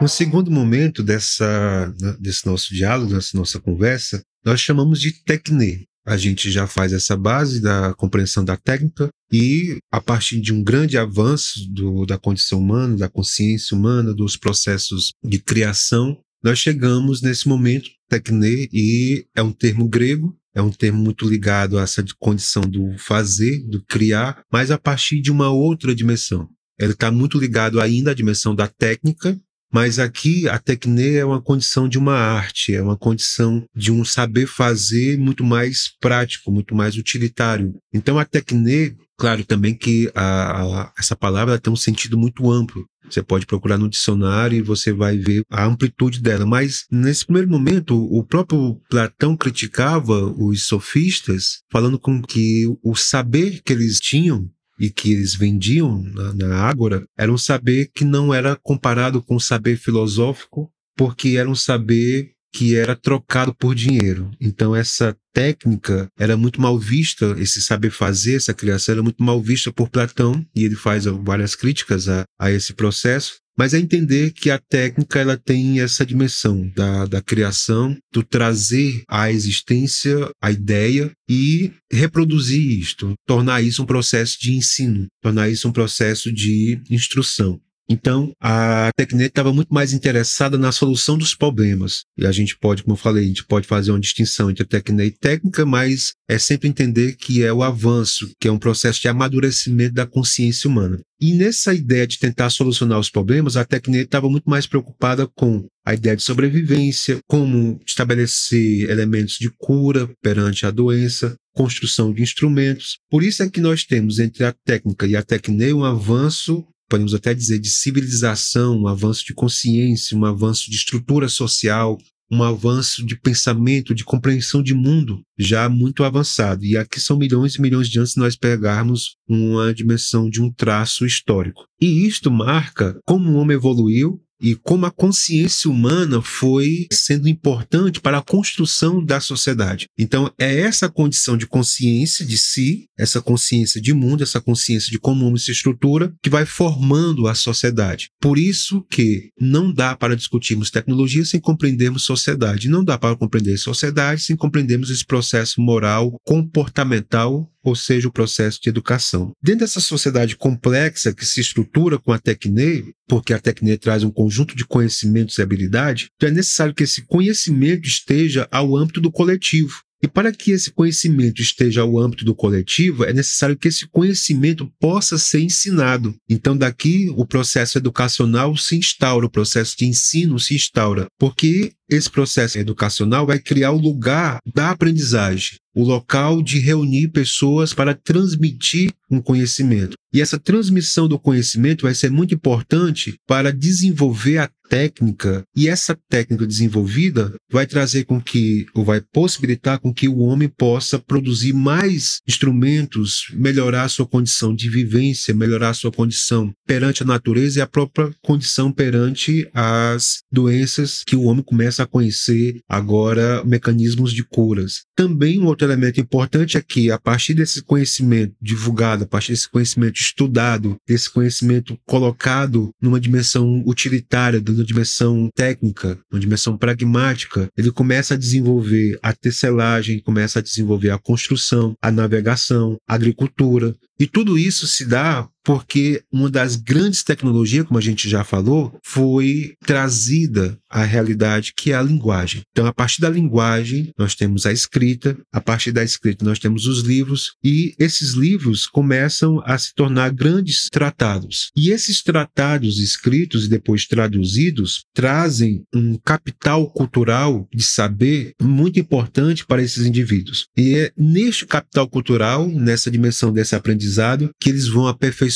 Um 0.00 0.06
segundo 0.06 0.48
momento 0.48 1.02
dessa, 1.02 1.92
né, 2.00 2.16
desse 2.20 2.46
nosso 2.46 2.72
diálogo, 2.72 3.12
dessa 3.12 3.36
nossa 3.36 3.58
conversa, 3.58 4.22
nós 4.44 4.60
chamamos 4.60 5.00
de 5.00 5.12
tecne. 5.24 5.88
A 6.06 6.16
gente 6.16 6.52
já 6.52 6.68
faz 6.68 6.92
essa 6.92 7.16
base 7.16 7.60
da 7.60 7.92
compreensão 7.94 8.44
da 8.44 8.56
técnica 8.56 9.08
e, 9.32 9.76
a 9.90 10.00
partir 10.00 10.40
de 10.40 10.52
um 10.52 10.62
grande 10.62 10.96
avanço 10.96 11.68
do, 11.70 12.06
da 12.06 12.16
condição 12.16 12.60
humana, 12.60 12.96
da 12.96 13.08
consciência 13.08 13.76
humana, 13.76 14.14
dos 14.14 14.36
processos 14.36 15.10
de 15.22 15.40
criação, 15.40 16.16
nós 16.44 16.60
chegamos 16.60 17.20
nesse 17.20 17.48
momento, 17.48 17.90
tecne, 18.08 18.68
e 18.72 19.26
é 19.34 19.42
um 19.42 19.52
termo 19.52 19.88
grego, 19.88 20.32
é 20.54 20.62
um 20.62 20.70
termo 20.70 21.02
muito 21.02 21.28
ligado 21.28 21.76
a 21.76 21.82
essa 21.82 22.04
condição 22.20 22.62
do 22.62 22.96
fazer, 22.98 23.66
do 23.66 23.84
criar, 23.84 24.42
mas 24.50 24.70
a 24.70 24.78
partir 24.78 25.20
de 25.20 25.32
uma 25.32 25.50
outra 25.50 25.92
dimensão. 25.92 26.48
Ele 26.78 26.92
está 26.92 27.10
muito 27.10 27.36
ligado 27.36 27.80
ainda 27.80 28.12
à 28.12 28.14
dimensão 28.14 28.54
da 28.54 28.68
técnica, 28.68 29.38
mas 29.72 29.98
aqui 29.98 30.48
a 30.48 30.58
tecne 30.58 31.16
é 31.16 31.24
uma 31.24 31.40
condição 31.40 31.88
de 31.88 31.98
uma 31.98 32.14
arte, 32.14 32.74
é 32.74 32.82
uma 32.82 32.96
condição 32.96 33.64
de 33.74 33.92
um 33.92 34.04
saber 34.04 34.46
fazer 34.46 35.18
muito 35.18 35.44
mais 35.44 35.90
prático, 36.00 36.50
muito 36.50 36.74
mais 36.74 36.96
utilitário. 36.96 37.74
Então 37.92 38.18
a 38.18 38.24
tecne, 38.24 38.96
claro 39.18 39.44
também 39.44 39.74
que 39.74 40.10
a, 40.14 40.82
a, 40.82 40.92
essa 40.98 41.14
palavra 41.14 41.58
tem 41.58 41.72
um 41.72 41.76
sentido 41.76 42.16
muito 42.16 42.50
amplo. 42.50 42.86
Você 43.10 43.22
pode 43.22 43.46
procurar 43.46 43.78
no 43.78 43.88
dicionário 43.88 44.58
e 44.58 44.62
você 44.62 44.92
vai 44.92 45.16
ver 45.16 45.42
a 45.50 45.64
amplitude 45.64 46.20
dela. 46.20 46.44
Mas 46.44 46.84
nesse 46.90 47.24
primeiro 47.24 47.48
momento, 47.48 47.96
o 47.96 48.22
próprio 48.22 48.78
Platão 48.90 49.34
criticava 49.34 50.26
os 50.36 50.66
sofistas, 50.66 51.62
falando 51.72 51.98
com 51.98 52.20
que 52.20 52.66
o 52.82 52.94
saber 52.94 53.62
que 53.64 53.72
eles 53.72 53.98
tinham 53.98 54.46
e 54.78 54.90
que 54.90 55.12
eles 55.12 55.34
vendiam 55.34 56.02
na, 56.02 56.34
na 56.34 56.56
Ágora 56.56 57.04
era 57.16 57.32
um 57.32 57.38
saber 57.38 57.90
que 57.94 58.04
não 58.04 58.32
era 58.32 58.56
comparado 58.56 59.22
com 59.22 59.36
o 59.36 59.40
saber 59.40 59.76
filosófico, 59.76 60.70
porque 60.96 61.36
era 61.36 61.48
um 61.48 61.54
saber 61.54 62.32
que 62.52 62.74
era 62.74 62.96
trocado 62.96 63.54
por 63.54 63.74
dinheiro. 63.74 64.30
Então 64.40 64.74
essa 64.74 65.16
técnica 65.32 66.08
era 66.18 66.36
muito 66.36 66.60
mal 66.60 66.78
vista, 66.78 67.36
esse 67.38 67.60
saber 67.60 67.90
fazer, 67.90 68.36
essa 68.36 68.54
criação 68.54 68.94
era 68.94 69.02
muito 69.02 69.22
mal 69.22 69.40
vista 69.40 69.72
por 69.72 69.88
Platão, 69.88 70.44
e 70.54 70.64
ele 70.64 70.74
faz 70.74 71.04
várias 71.04 71.54
críticas 71.54 72.08
a, 72.08 72.24
a 72.38 72.50
esse 72.50 72.72
processo, 72.72 73.34
mas 73.58 73.74
é 73.74 73.78
entender 73.78 74.30
que 74.32 74.50
a 74.50 74.58
técnica 74.58 75.18
ela 75.18 75.36
tem 75.36 75.80
essa 75.80 76.06
dimensão 76.06 76.70
da, 76.76 77.06
da 77.06 77.20
criação, 77.20 77.96
do 78.12 78.22
trazer 78.22 79.02
à 79.08 79.32
existência 79.32 80.30
a 80.40 80.52
ideia 80.52 81.10
e 81.28 81.72
reproduzir 81.92 82.78
isto, 82.78 83.14
tornar 83.26 83.60
isso 83.60 83.82
um 83.82 83.86
processo 83.86 84.38
de 84.40 84.54
ensino, 84.54 85.08
tornar 85.20 85.48
isso 85.48 85.68
um 85.68 85.72
processo 85.72 86.32
de 86.32 86.80
instrução. 86.88 87.60
Então, 87.90 88.32
a 88.40 88.90
Tecnet 88.96 89.28
estava 89.28 89.52
muito 89.52 89.72
mais 89.72 89.94
interessada 89.94 90.58
na 90.58 90.70
solução 90.70 91.16
dos 91.16 91.34
problemas. 91.34 92.02
E 92.18 92.26
a 92.26 92.32
gente 92.32 92.56
pode, 92.58 92.82
como 92.82 92.92
eu 92.92 92.98
falei, 92.98 93.24
a 93.24 93.28
gente 93.28 93.46
pode 93.46 93.66
fazer 93.66 93.90
uma 93.90 94.00
distinção 94.00 94.50
entre 94.50 94.66
Tecnet 94.66 95.08
e 95.08 95.18
técnica, 95.18 95.64
mas 95.64 96.12
é 96.28 96.38
sempre 96.38 96.68
entender 96.68 97.16
que 97.16 97.42
é 97.42 97.52
o 97.52 97.62
avanço, 97.62 98.30
que 98.38 98.46
é 98.46 98.52
um 98.52 98.58
processo 98.58 99.00
de 99.00 99.08
amadurecimento 99.08 99.94
da 99.94 100.06
consciência 100.06 100.68
humana. 100.68 101.00
E 101.20 101.32
nessa 101.32 101.74
ideia 101.74 102.06
de 102.06 102.18
tentar 102.18 102.50
solucionar 102.50 102.98
os 102.98 103.10
problemas, 103.10 103.56
a 103.56 103.64
Tecnet 103.64 104.04
estava 104.04 104.28
muito 104.28 104.48
mais 104.48 104.66
preocupada 104.66 105.26
com 105.26 105.66
a 105.84 105.94
ideia 105.94 106.14
de 106.14 106.22
sobrevivência, 106.22 107.18
como 107.26 107.80
estabelecer 107.86 108.90
elementos 108.90 109.36
de 109.38 109.50
cura 109.56 110.08
perante 110.22 110.66
a 110.66 110.70
doença, 110.70 111.34
construção 111.54 112.12
de 112.12 112.22
instrumentos. 112.22 112.98
Por 113.10 113.24
isso 113.24 113.42
é 113.42 113.48
que 113.48 113.60
nós 113.60 113.84
temos 113.84 114.18
entre 114.18 114.44
a 114.44 114.54
técnica 114.64 115.06
e 115.06 115.16
a 115.16 115.22
Tecnet 115.22 115.72
um 115.72 115.82
avanço 115.82 116.64
podemos 116.88 117.14
até 117.14 117.34
dizer, 117.34 117.58
de 117.58 117.70
civilização, 117.70 118.80
um 118.80 118.88
avanço 118.88 119.24
de 119.24 119.34
consciência, 119.34 120.16
um 120.16 120.24
avanço 120.24 120.70
de 120.70 120.76
estrutura 120.76 121.28
social, 121.28 121.98
um 122.30 122.42
avanço 122.42 123.04
de 123.04 123.18
pensamento, 123.18 123.94
de 123.94 124.04
compreensão 124.04 124.62
de 124.62 124.74
mundo 124.74 125.22
já 125.38 125.68
muito 125.68 126.04
avançado. 126.04 126.64
E 126.64 126.76
aqui 126.76 127.00
são 127.00 127.16
milhões 127.16 127.54
e 127.54 127.60
milhões 127.60 127.88
de 127.88 127.98
anos 127.98 128.12
se 128.12 128.18
nós 128.18 128.36
pegarmos 128.36 129.16
uma 129.26 129.72
dimensão 129.72 130.28
de 130.28 130.42
um 130.42 130.52
traço 130.52 131.06
histórico. 131.06 131.64
E 131.80 132.06
isto 132.06 132.30
marca 132.30 132.98
como 133.06 133.30
o 133.30 133.36
homem 133.36 133.56
evoluiu 133.56 134.20
e 134.40 134.54
como 134.54 134.86
a 134.86 134.90
consciência 134.90 135.70
humana 135.70 136.22
foi 136.22 136.86
sendo 136.92 137.28
importante 137.28 138.00
para 138.00 138.18
a 138.18 138.22
construção 138.22 139.04
da 139.04 139.20
sociedade. 139.20 139.86
Então, 139.98 140.32
é 140.38 140.60
essa 140.60 140.88
condição 140.88 141.36
de 141.36 141.46
consciência 141.46 142.24
de 142.24 142.38
si, 142.38 142.88
essa 142.98 143.20
consciência 143.20 143.80
de 143.80 143.92
mundo, 143.92 144.22
essa 144.22 144.40
consciência 144.40 144.90
de 144.90 144.98
como 144.98 145.24
o 145.24 145.28
homem 145.28 145.38
se 145.38 145.50
estrutura, 145.50 146.12
que 146.22 146.30
vai 146.30 146.46
formando 146.46 147.26
a 147.26 147.34
sociedade. 147.34 148.10
Por 148.20 148.38
isso 148.38 148.84
que 148.90 149.30
não 149.40 149.72
dá 149.72 149.96
para 149.96 150.16
discutirmos 150.16 150.70
tecnologia 150.70 151.24
sem 151.24 151.40
compreendermos 151.40 152.04
sociedade. 152.04 152.68
Não 152.68 152.84
dá 152.84 152.98
para 152.98 153.16
compreender 153.16 153.58
sociedade 153.58 154.22
sem 154.22 154.36
compreendermos 154.36 154.90
esse 154.90 155.04
processo 155.04 155.60
moral, 155.60 156.20
comportamental 156.24 157.50
ou 157.68 157.76
seja, 157.76 158.08
o 158.08 158.12
processo 158.12 158.60
de 158.62 158.68
educação. 158.68 159.32
Dentro 159.42 159.60
dessa 159.60 159.80
sociedade 159.80 160.36
complexa 160.36 161.12
que 161.12 161.24
se 161.24 161.40
estrutura 161.40 161.98
com 161.98 162.12
a 162.12 162.18
Tecne, 162.18 162.92
porque 163.06 163.32
a 163.32 163.38
Tecne 163.38 163.76
traz 163.76 164.02
um 164.02 164.10
conjunto 164.10 164.56
de 164.56 164.64
conhecimentos 164.64 165.38
e 165.38 165.42
habilidade, 165.42 166.08
então 166.16 166.28
é 166.28 166.32
necessário 166.32 166.74
que 166.74 166.84
esse 166.84 167.02
conhecimento 167.06 167.86
esteja 167.86 168.48
ao 168.50 168.76
âmbito 168.76 169.00
do 169.00 169.10
coletivo. 169.10 169.82
E 170.00 170.06
para 170.06 170.30
que 170.32 170.52
esse 170.52 170.70
conhecimento 170.70 171.42
esteja 171.42 171.80
ao 171.80 171.98
âmbito 171.98 172.24
do 172.24 172.34
coletivo, 172.34 173.04
é 173.04 173.12
necessário 173.12 173.56
que 173.56 173.66
esse 173.66 173.88
conhecimento 173.88 174.70
possa 174.80 175.18
ser 175.18 175.40
ensinado. 175.40 176.14
Então, 176.30 176.56
daqui 176.56 177.12
o 177.16 177.26
processo 177.26 177.78
educacional 177.78 178.56
se 178.56 178.76
instaura, 178.76 179.26
o 179.26 179.30
processo 179.30 179.76
de 179.76 179.86
ensino 179.86 180.38
se 180.38 180.54
instaura, 180.54 181.08
porque 181.18 181.72
esse 181.90 182.08
processo 182.08 182.58
educacional 182.58 183.26
vai 183.26 183.40
criar 183.40 183.72
o 183.72 183.78
lugar 183.78 184.38
da 184.54 184.70
aprendizagem, 184.70 185.58
o 185.78 185.84
local 185.84 186.42
de 186.42 186.58
reunir 186.58 187.06
pessoas 187.06 187.72
para 187.72 187.94
transmitir 187.94 188.92
um 189.08 189.20
conhecimento. 189.20 189.96
E 190.12 190.20
essa 190.20 190.38
transmissão 190.38 191.06
do 191.06 191.18
conhecimento 191.18 191.82
vai 191.82 191.94
ser 191.94 192.10
muito 192.10 192.34
importante 192.34 193.14
para 193.26 193.52
desenvolver 193.52 194.38
a 194.38 194.50
técnica, 194.68 195.42
e 195.56 195.66
essa 195.66 195.98
técnica 196.10 196.46
desenvolvida 196.46 197.32
vai 197.50 197.66
trazer 197.66 198.04
com 198.04 198.20
que, 198.20 198.66
ou 198.74 198.84
vai 198.84 199.00
possibilitar 199.00 199.80
com 199.80 199.92
que 199.94 200.08
o 200.08 200.18
homem 200.18 200.48
possa 200.48 200.98
produzir 200.98 201.54
mais 201.54 202.18
instrumentos, 202.28 203.28
melhorar 203.32 203.88
sua 203.88 204.06
condição 204.06 204.54
de 204.54 204.68
vivência, 204.68 205.34
melhorar 205.34 205.72
sua 205.72 205.90
condição 205.90 206.52
perante 206.66 207.02
a 207.02 207.06
natureza 207.06 207.58
e 207.58 207.62
a 207.62 207.66
própria 207.66 208.10
condição 208.22 208.70
perante 208.70 209.48
as 209.54 210.18
doenças 210.30 211.02
que 211.06 211.16
o 211.16 211.22
homem 211.22 211.42
começa 211.42 211.82
a 211.82 211.86
conhecer 211.86 212.60
agora 212.68 213.42
mecanismos 213.44 214.12
de 214.12 214.22
curas. 214.22 214.82
Também 214.94 215.42
outro 215.42 215.66
elemento 215.68 216.00
importante 216.00 216.56
é 216.56 216.62
que, 216.62 216.90
a 216.90 216.98
partir 216.98 217.34
desse 217.34 217.62
conhecimento 217.62 218.34
divulgado, 218.40 219.04
a 219.04 219.06
partir 219.06 219.32
desse 219.32 219.48
conhecimento 219.48 220.00
estudado, 220.00 220.76
desse 220.86 221.10
conhecimento 221.10 221.78
colocado 221.86 222.70
numa 222.80 223.00
dimensão 223.00 223.62
utilitária, 223.66 224.42
numa 224.44 224.64
dimensão 224.64 225.28
técnica, 225.34 225.98
numa 226.10 226.20
dimensão 226.20 226.56
pragmática, 226.56 227.48
ele 227.56 227.70
começa 227.70 228.14
a 228.14 228.16
desenvolver 228.16 228.98
a 229.02 229.12
tecelagem, 229.12 230.00
começa 230.00 230.38
a 230.38 230.42
desenvolver 230.42 230.90
a 230.90 230.98
construção, 230.98 231.74
a 231.82 231.90
navegação, 231.90 232.76
a 232.88 232.94
agricultura. 232.94 233.74
E 234.00 234.06
tudo 234.06 234.38
isso 234.38 234.66
se 234.66 234.84
dá 234.84 235.28
porque 235.48 236.02
uma 236.12 236.28
das 236.30 236.56
grandes 236.56 237.02
tecnologias, 237.02 237.66
como 237.66 237.78
a 237.78 237.82
gente 237.82 238.06
já 238.06 238.22
falou, 238.22 238.78
foi 238.84 239.54
trazida 239.64 240.58
à 240.68 240.84
realidade, 240.84 241.54
que 241.56 241.72
é 241.72 241.74
a 241.74 241.80
linguagem. 241.80 242.42
Então, 242.50 242.66
a 242.66 242.72
partir 242.74 243.00
da 243.00 243.08
linguagem, 243.08 243.90
nós 243.96 244.14
temos 244.14 244.44
a 244.44 244.52
escrita, 244.52 245.16
a 245.32 245.40
partir 245.40 245.72
da 245.72 245.82
escrita, 245.82 246.22
nós 246.22 246.38
temos 246.38 246.66
os 246.66 246.82
livros, 246.82 247.32
e 247.42 247.74
esses 247.78 248.12
livros 248.12 248.66
começam 248.66 249.40
a 249.42 249.56
se 249.56 249.72
tornar 249.74 250.12
grandes 250.12 250.68
tratados. 250.70 251.50
E 251.56 251.70
esses 251.70 252.02
tratados 252.02 252.78
escritos 252.78 253.46
e 253.46 253.48
depois 253.48 253.86
traduzidos 253.86 254.84
trazem 254.94 255.62
um 255.74 255.96
capital 256.04 256.70
cultural 256.70 257.48
de 257.54 257.64
saber 257.64 258.32
muito 258.38 258.78
importante 258.78 259.46
para 259.46 259.62
esses 259.62 259.86
indivíduos. 259.86 260.46
E 260.54 260.74
é 260.74 260.92
neste 260.94 261.46
capital 261.46 261.88
cultural, 261.88 262.46
nessa 262.46 262.90
dimensão 262.90 263.32
desse 263.32 263.56
aprendizado, 263.56 264.28
que 264.38 264.50
eles 264.50 264.68
vão 264.68 264.86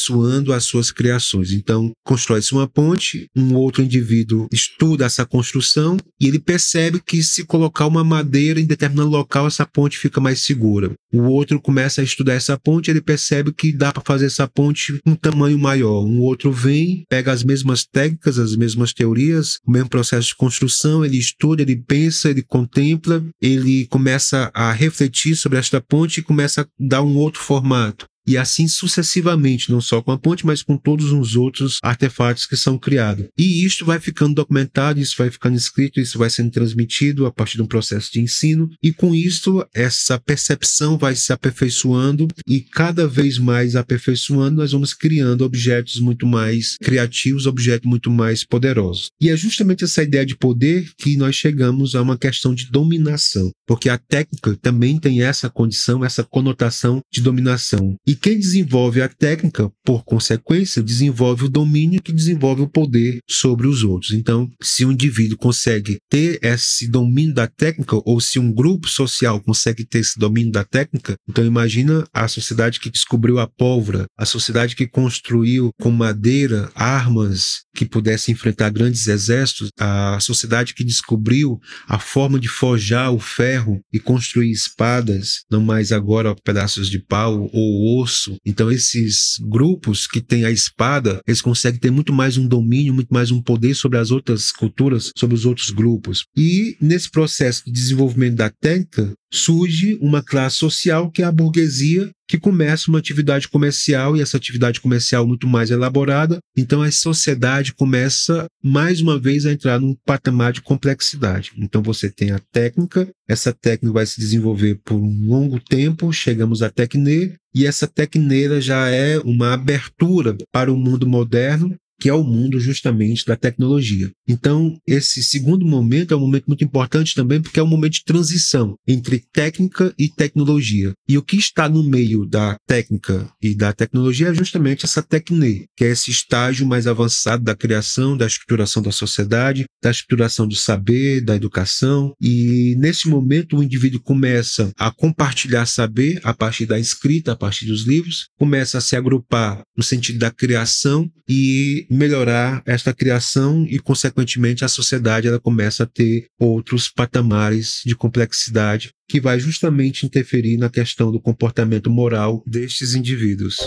aperfeiçoando 0.03 0.53
as 0.53 0.65
suas 0.65 0.91
criações. 0.91 1.53
Então, 1.53 1.93
constrói-se 2.05 2.53
uma 2.53 2.67
ponte, 2.67 3.27
um 3.37 3.55
outro 3.55 3.83
indivíduo 3.83 4.49
estuda 4.53 5.05
essa 5.05 5.25
construção 5.25 5.97
e 6.21 6.27
ele 6.27 6.39
percebe 6.39 7.01
que 7.05 7.23
se 7.23 7.45
colocar 7.45 7.87
uma 7.87 8.03
madeira 8.03 8.61
em 8.61 8.67
determinado 8.67 9.09
local, 9.09 9.47
essa 9.47 9.67
ponte 9.67 9.99
fica 9.99 10.21
mais 10.21 10.41
segura. 10.41 10.93
O 11.13 11.23
outro 11.23 11.61
começa 11.61 12.01
a 12.01 12.05
estudar 12.05 12.35
essa 12.35 12.59
ponte, 12.59 12.91
ele 12.91 13.01
percebe 13.01 13.53
que 13.53 13.73
dá 13.73 13.93
para 13.93 14.03
fazer 14.05 14.27
essa 14.27 14.49
ponte 14.49 14.99
um 15.07 15.15
tamanho 15.15 15.59
maior. 15.59 16.05
Um 16.05 16.21
outro 16.21 16.51
vem, 16.51 17.05
pega 17.09 17.33
as 17.33 17.45
mesmas 17.45 17.85
técnicas, 17.85 18.39
as 18.39 18.57
mesmas 18.57 18.93
teorias, 18.93 19.59
o 19.67 19.71
mesmo 19.71 19.89
processo 19.89 20.29
de 20.29 20.37
construção, 20.37 21.05
ele 21.05 21.19
estuda, 21.19 21.63
ele 21.63 21.77
pensa, 21.77 22.31
ele 22.31 22.43
contempla, 22.43 23.23
ele 23.41 23.87
começa 23.89 24.51
a 24.55 24.73
refletir 24.73 25.37
sobre 25.37 25.59
esta 25.59 25.81
ponte 25.81 26.21
e 26.21 26.23
começa 26.23 26.63
a 26.63 26.67
dar 26.79 27.03
um 27.03 27.17
outro 27.17 27.41
formato 27.41 28.07
e 28.27 28.37
assim 28.37 28.69
sucessivamente, 28.69 29.71
não 29.71 29.81
só 29.81 30.01
com 30.01 30.13
a 30.13 30.19
ponte, 30.19 30.47
mas 30.47 30.63
com 30.63 30.77
todos 30.77 31.13
os 31.13 31.37
outros 31.37 31.79
artefatos 31.83 32.47
que 32.47 32.57
são 32.57 32.79
criados. 32.79 33.27
E 33.39 33.65
isto 33.65 33.85
vai 33.85 33.99
ficando 33.99 34.35
documentado, 34.35 35.01
isso 35.01 35.17
vai 35.19 35.31
ficando 35.31 35.57
escrito, 35.57 36.01
isso 36.01 36.19
vai 36.19 36.31
sendo 36.31 36.51
transmitido 36.51 37.27
a 37.27 37.33
partir 37.33 37.57
de 37.57 37.63
um 37.63 37.67
processo 37.67 38.13
de 38.13 38.21
ensino, 38.21 38.71
e 38.83 38.93
com 38.93 39.15
isso 39.15 39.65
essa 39.75 40.19
percepção 40.19 40.97
vai 40.97 41.15
se 41.15 41.33
aperfeiçoando 41.33 42.29
e 42.47 42.61
cada 42.61 43.07
vez 43.07 43.39
mais 43.39 43.77
aperfeiçoando, 43.77 44.57
nós 44.57 44.73
vamos 44.73 44.95
criando 44.95 45.45
objetos 45.45 45.99
muito 46.01 46.27
mais 46.27 46.77
criativos, 46.83 47.47
objetos 47.47 47.89
muito 47.89 48.11
mais 48.11 48.45
poderosos. 48.45 49.11
E 49.21 49.29
é 49.29 49.37
justamente 49.37 49.85
essa 49.85 50.03
ideia 50.03 50.25
de 50.25 50.37
poder 50.37 50.91
que 50.99 51.17
nós 51.17 51.35
chegamos 51.35 51.95
a 51.95 52.03
uma 52.03 52.19
questão 52.19 52.55
de 52.55 52.71
dominação, 52.71 53.51
porque 53.67 53.89
a 53.89 53.99
técnica 53.99 54.57
também 54.61 54.99
tem 54.99 55.23
essa 55.23 55.49
condição, 55.49 56.05
essa 56.05 56.25
conotação 56.25 57.01
de 57.13 57.21
dominação. 57.21 57.97
Quem 58.17 58.39
desenvolve 58.39 59.01
a 59.01 59.09
técnica, 59.09 59.71
por 59.85 60.05
consequência, 60.05 60.83
desenvolve 60.83 61.45
o 61.45 61.49
domínio 61.49 62.03
que 62.03 62.13
desenvolve 62.13 62.63
o 62.63 62.69
poder 62.69 63.19
sobre 63.29 63.67
os 63.67 63.83
outros. 63.83 64.13
Então, 64.13 64.51
se 64.63 64.85
um 64.85 64.93
indivíduo 64.93 65.39
consegue 65.39 65.99
ter 66.11 66.39
esse 66.43 66.89
domínio 66.89 67.35
da 67.35 67.47
técnica, 67.47 67.97
ou 68.05 68.21
se 68.21 68.39
um 68.39 68.53
grupo 68.53 68.89
social 68.89 69.41
consegue 69.41 69.85
ter 69.85 70.01
esse 70.01 70.19
domínio 70.19 70.53
da 70.53 70.65
técnica, 70.65 71.17
então 71.29 71.45
imagina 71.45 72.05
a 72.13 72.29
sociedade 72.29 72.81
que 72.81 72.91
descobriu 72.91 73.39
a 73.39 73.47
pólvora, 73.47 74.07
a 74.17 74.25
sociedade 74.25 74.77
que 74.77 74.87
construiu 74.87 75.71
com 75.81 75.91
madeira 75.91 76.71
armas 76.75 77.63
que 77.75 77.87
pudessem 77.87 78.33
enfrentar 78.35 78.71
grandes 78.71 79.07
exércitos, 79.07 79.71
a 79.79 80.19
sociedade 80.21 80.75
que 80.75 80.85
descobriu 80.85 81.59
a 81.87 81.99
forma 81.99 82.39
de 82.39 82.49
forjar 82.49 83.13
o 83.13 83.19
ferro 83.19 83.81
e 83.93 83.99
construir 83.99 84.51
espadas, 84.51 85.45
não 85.51 85.63
mais 85.63 85.93
agora 85.93 86.35
pedaços 86.45 86.91
de 86.91 86.99
pau 86.99 87.49
ou 87.53 88.02
osso. 88.03 88.37
Então, 88.45 88.71
esses 88.71 89.37
grupos 89.41 90.07
que 90.07 90.21
têm 90.21 90.45
a 90.45 90.51
espada, 90.51 91.21
eles 91.27 91.41
conseguem 91.41 91.81
ter 91.81 91.91
muito 91.91 92.13
mais 92.13 92.37
um 92.37 92.47
domínio, 92.47 92.95
muito 92.95 93.13
mais 93.13 93.31
um 93.31 93.41
poder 93.41 93.75
sobre 93.75 93.99
as 93.99 94.11
outras 94.11 94.51
culturas, 94.51 95.11
sobre 95.17 95.35
os 95.35 95.47
outros 95.47 95.71
grupos. 95.71 96.25
E 96.37 96.77
nesse 96.81 97.11
processo 97.11 97.65
de 97.65 97.73
desenvolvimento 97.73 98.37
da 98.37 98.51
técnica, 98.51 99.13
surge 99.33 99.99
uma 100.01 100.23
classe 100.23 100.57
social 100.57 101.11
que 101.11 101.23
é 101.23 101.25
a 101.25 101.33
burguesia, 101.33 102.11
que 102.29 102.39
começa 102.39 102.89
uma 102.89 102.99
atividade 102.99 103.49
comercial 103.49 104.17
e 104.17 104.21
essa 104.21 104.37
atividade 104.37 104.81
comercial 104.81 105.27
muito 105.27 105.47
mais 105.47 105.71
elaborada. 105.71 106.39
Então 106.57 106.83
a 106.83 106.91
sociedade 106.91 107.75
começa 107.75 108.47
mais 108.63 109.01
uma 109.01 109.19
vez 109.19 109.45
a 109.45 109.53
entrar 109.53 109.81
num 109.81 109.95
patamar 110.05 110.53
de 110.53 110.63
complexidade. 110.63 111.53
Então 111.59 111.83
você 111.83 112.11
tem 112.11 112.31
a 112.31 112.41
técnica, 112.53 113.09
essa 113.29 113.53
técnica 113.53 113.95
vai 113.95 114.07
se 114.07 114.21
desenvolver 114.21 114.81
por 114.85 114.97
um 114.97 115.27
longo 115.27 115.59
tempo, 115.61 116.13
chegamos 116.13 116.63
à 116.63 116.71
tecne, 116.71 117.35
e 117.55 117.67
essa 117.67 117.87
tecneira 117.87 118.61
já 118.61 118.89
é 118.89 119.19
uma 119.19 119.53
abertura 119.53 120.37
para 120.51 120.73
o 120.73 120.77
mundo 120.77 121.07
moderno 121.07 121.77
que 122.03 122.09
é 122.09 122.13
o 122.13 122.25
mundo 122.25 122.59
justamente 122.59 123.25
da 123.25 123.37
tecnologia. 123.37 124.11
Então, 124.27 124.77
esse 124.85 125.23
segundo 125.23 125.65
momento 125.65 126.13
é 126.13 126.17
um 126.17 126.21
momento 126.21 126.47
muito 126.49 126.65
importante 126.65 127.15
também 127.15 127.41
porque 127.41 127.61
é 127.61 127.63
um 127.63 127.69
momento 127.69 127.93
de 127.93 128.05
transição 128.05 128.75
entre 128.89 129.23
técnica 129.33 129.95
e 129.97 130.09
tecnologia. 130.09 130.95
E 131.09 131.17
o 131.17 131.23
que 131.23 131.37
está 131.37 131.69
no 131.69 131.81
meio 131.85 132.27
da 132.27 132.57
técnica 132.67 133.31
e 133.41 133.55
da 133.55 133.73
tecnologia 133.73 134.31
é 134.31 134.35
justamente 134.35 134.85
essa 134.85 135.01
tecne, 135.01 135.67
que 135.77 135.85
é 135.85 135.91
esse 135.91 136.11
estágio 136.11 136.67
mais 136.67 136.89
avançado 136.89 137.45
da 137.45 137.55
criação, 137.55 138.17
da 138.17 138.27
estruturação 138.27 138.83
da 138.83 138.91
sociedade, 138.91 139.67
da 139.81 139.93
estruturação 139.93 140.49
do 140.49 140.57
saber, 140.57 141.21
da 141.21 141.37
educação. 141.37 142.15
E 142.21 142.75
nesse 142.81 143.09
momento 143.09 143.57
o 143.57 143.63
indivíduo 143.63 144.01
começa 144.01 144.73
a 144.77 144.91
compartilhar 144.91 145.67
saber 145.67 146.21
a 146.25 146.35
partir 146.35 146.67
da 146.67 146.81
escrita, 146.81 147.31
a 147.31 147.37
partir 147.37 147.67
dos 147.67 147.87
livros, 147.87 148.27
começa 148.37 148.79
a 148.79 148.81
se 148.81 148.97
agrupar 148.97 149.63
no 149.77 149.85
sentido 149.85 150.19
da 150.19 150.33
criação 150.33 151.09
e 151.29 151.87
melhorar 151.93 152.63
esta 152.65 152.95
criação 152.95 153.67
e, 153.69 153.79
consequentemente, 153.79 154.65
a 154.65 154.69
sociedade 154.69 155.29
ela 155.29 155.39
começa 155.39 155.83
a 155.83 155.87
ter 155.87 156.27
outros 156.39 156.89
patamares 156.89 157.83
de 157.85 157.95
complexidade 157.95 158.91
que 159.07 159.21
vai 159.21 159.39
justamente 159.39 160.07
interferir 160.07 160.57
na 160.57 160.71
questão 160.71 161.13
do 161.13 161.21
comportamento 161.21 161.91
moral 161.91 162.43
destes 162.47 162.95
indivíduos. 162.95 163.59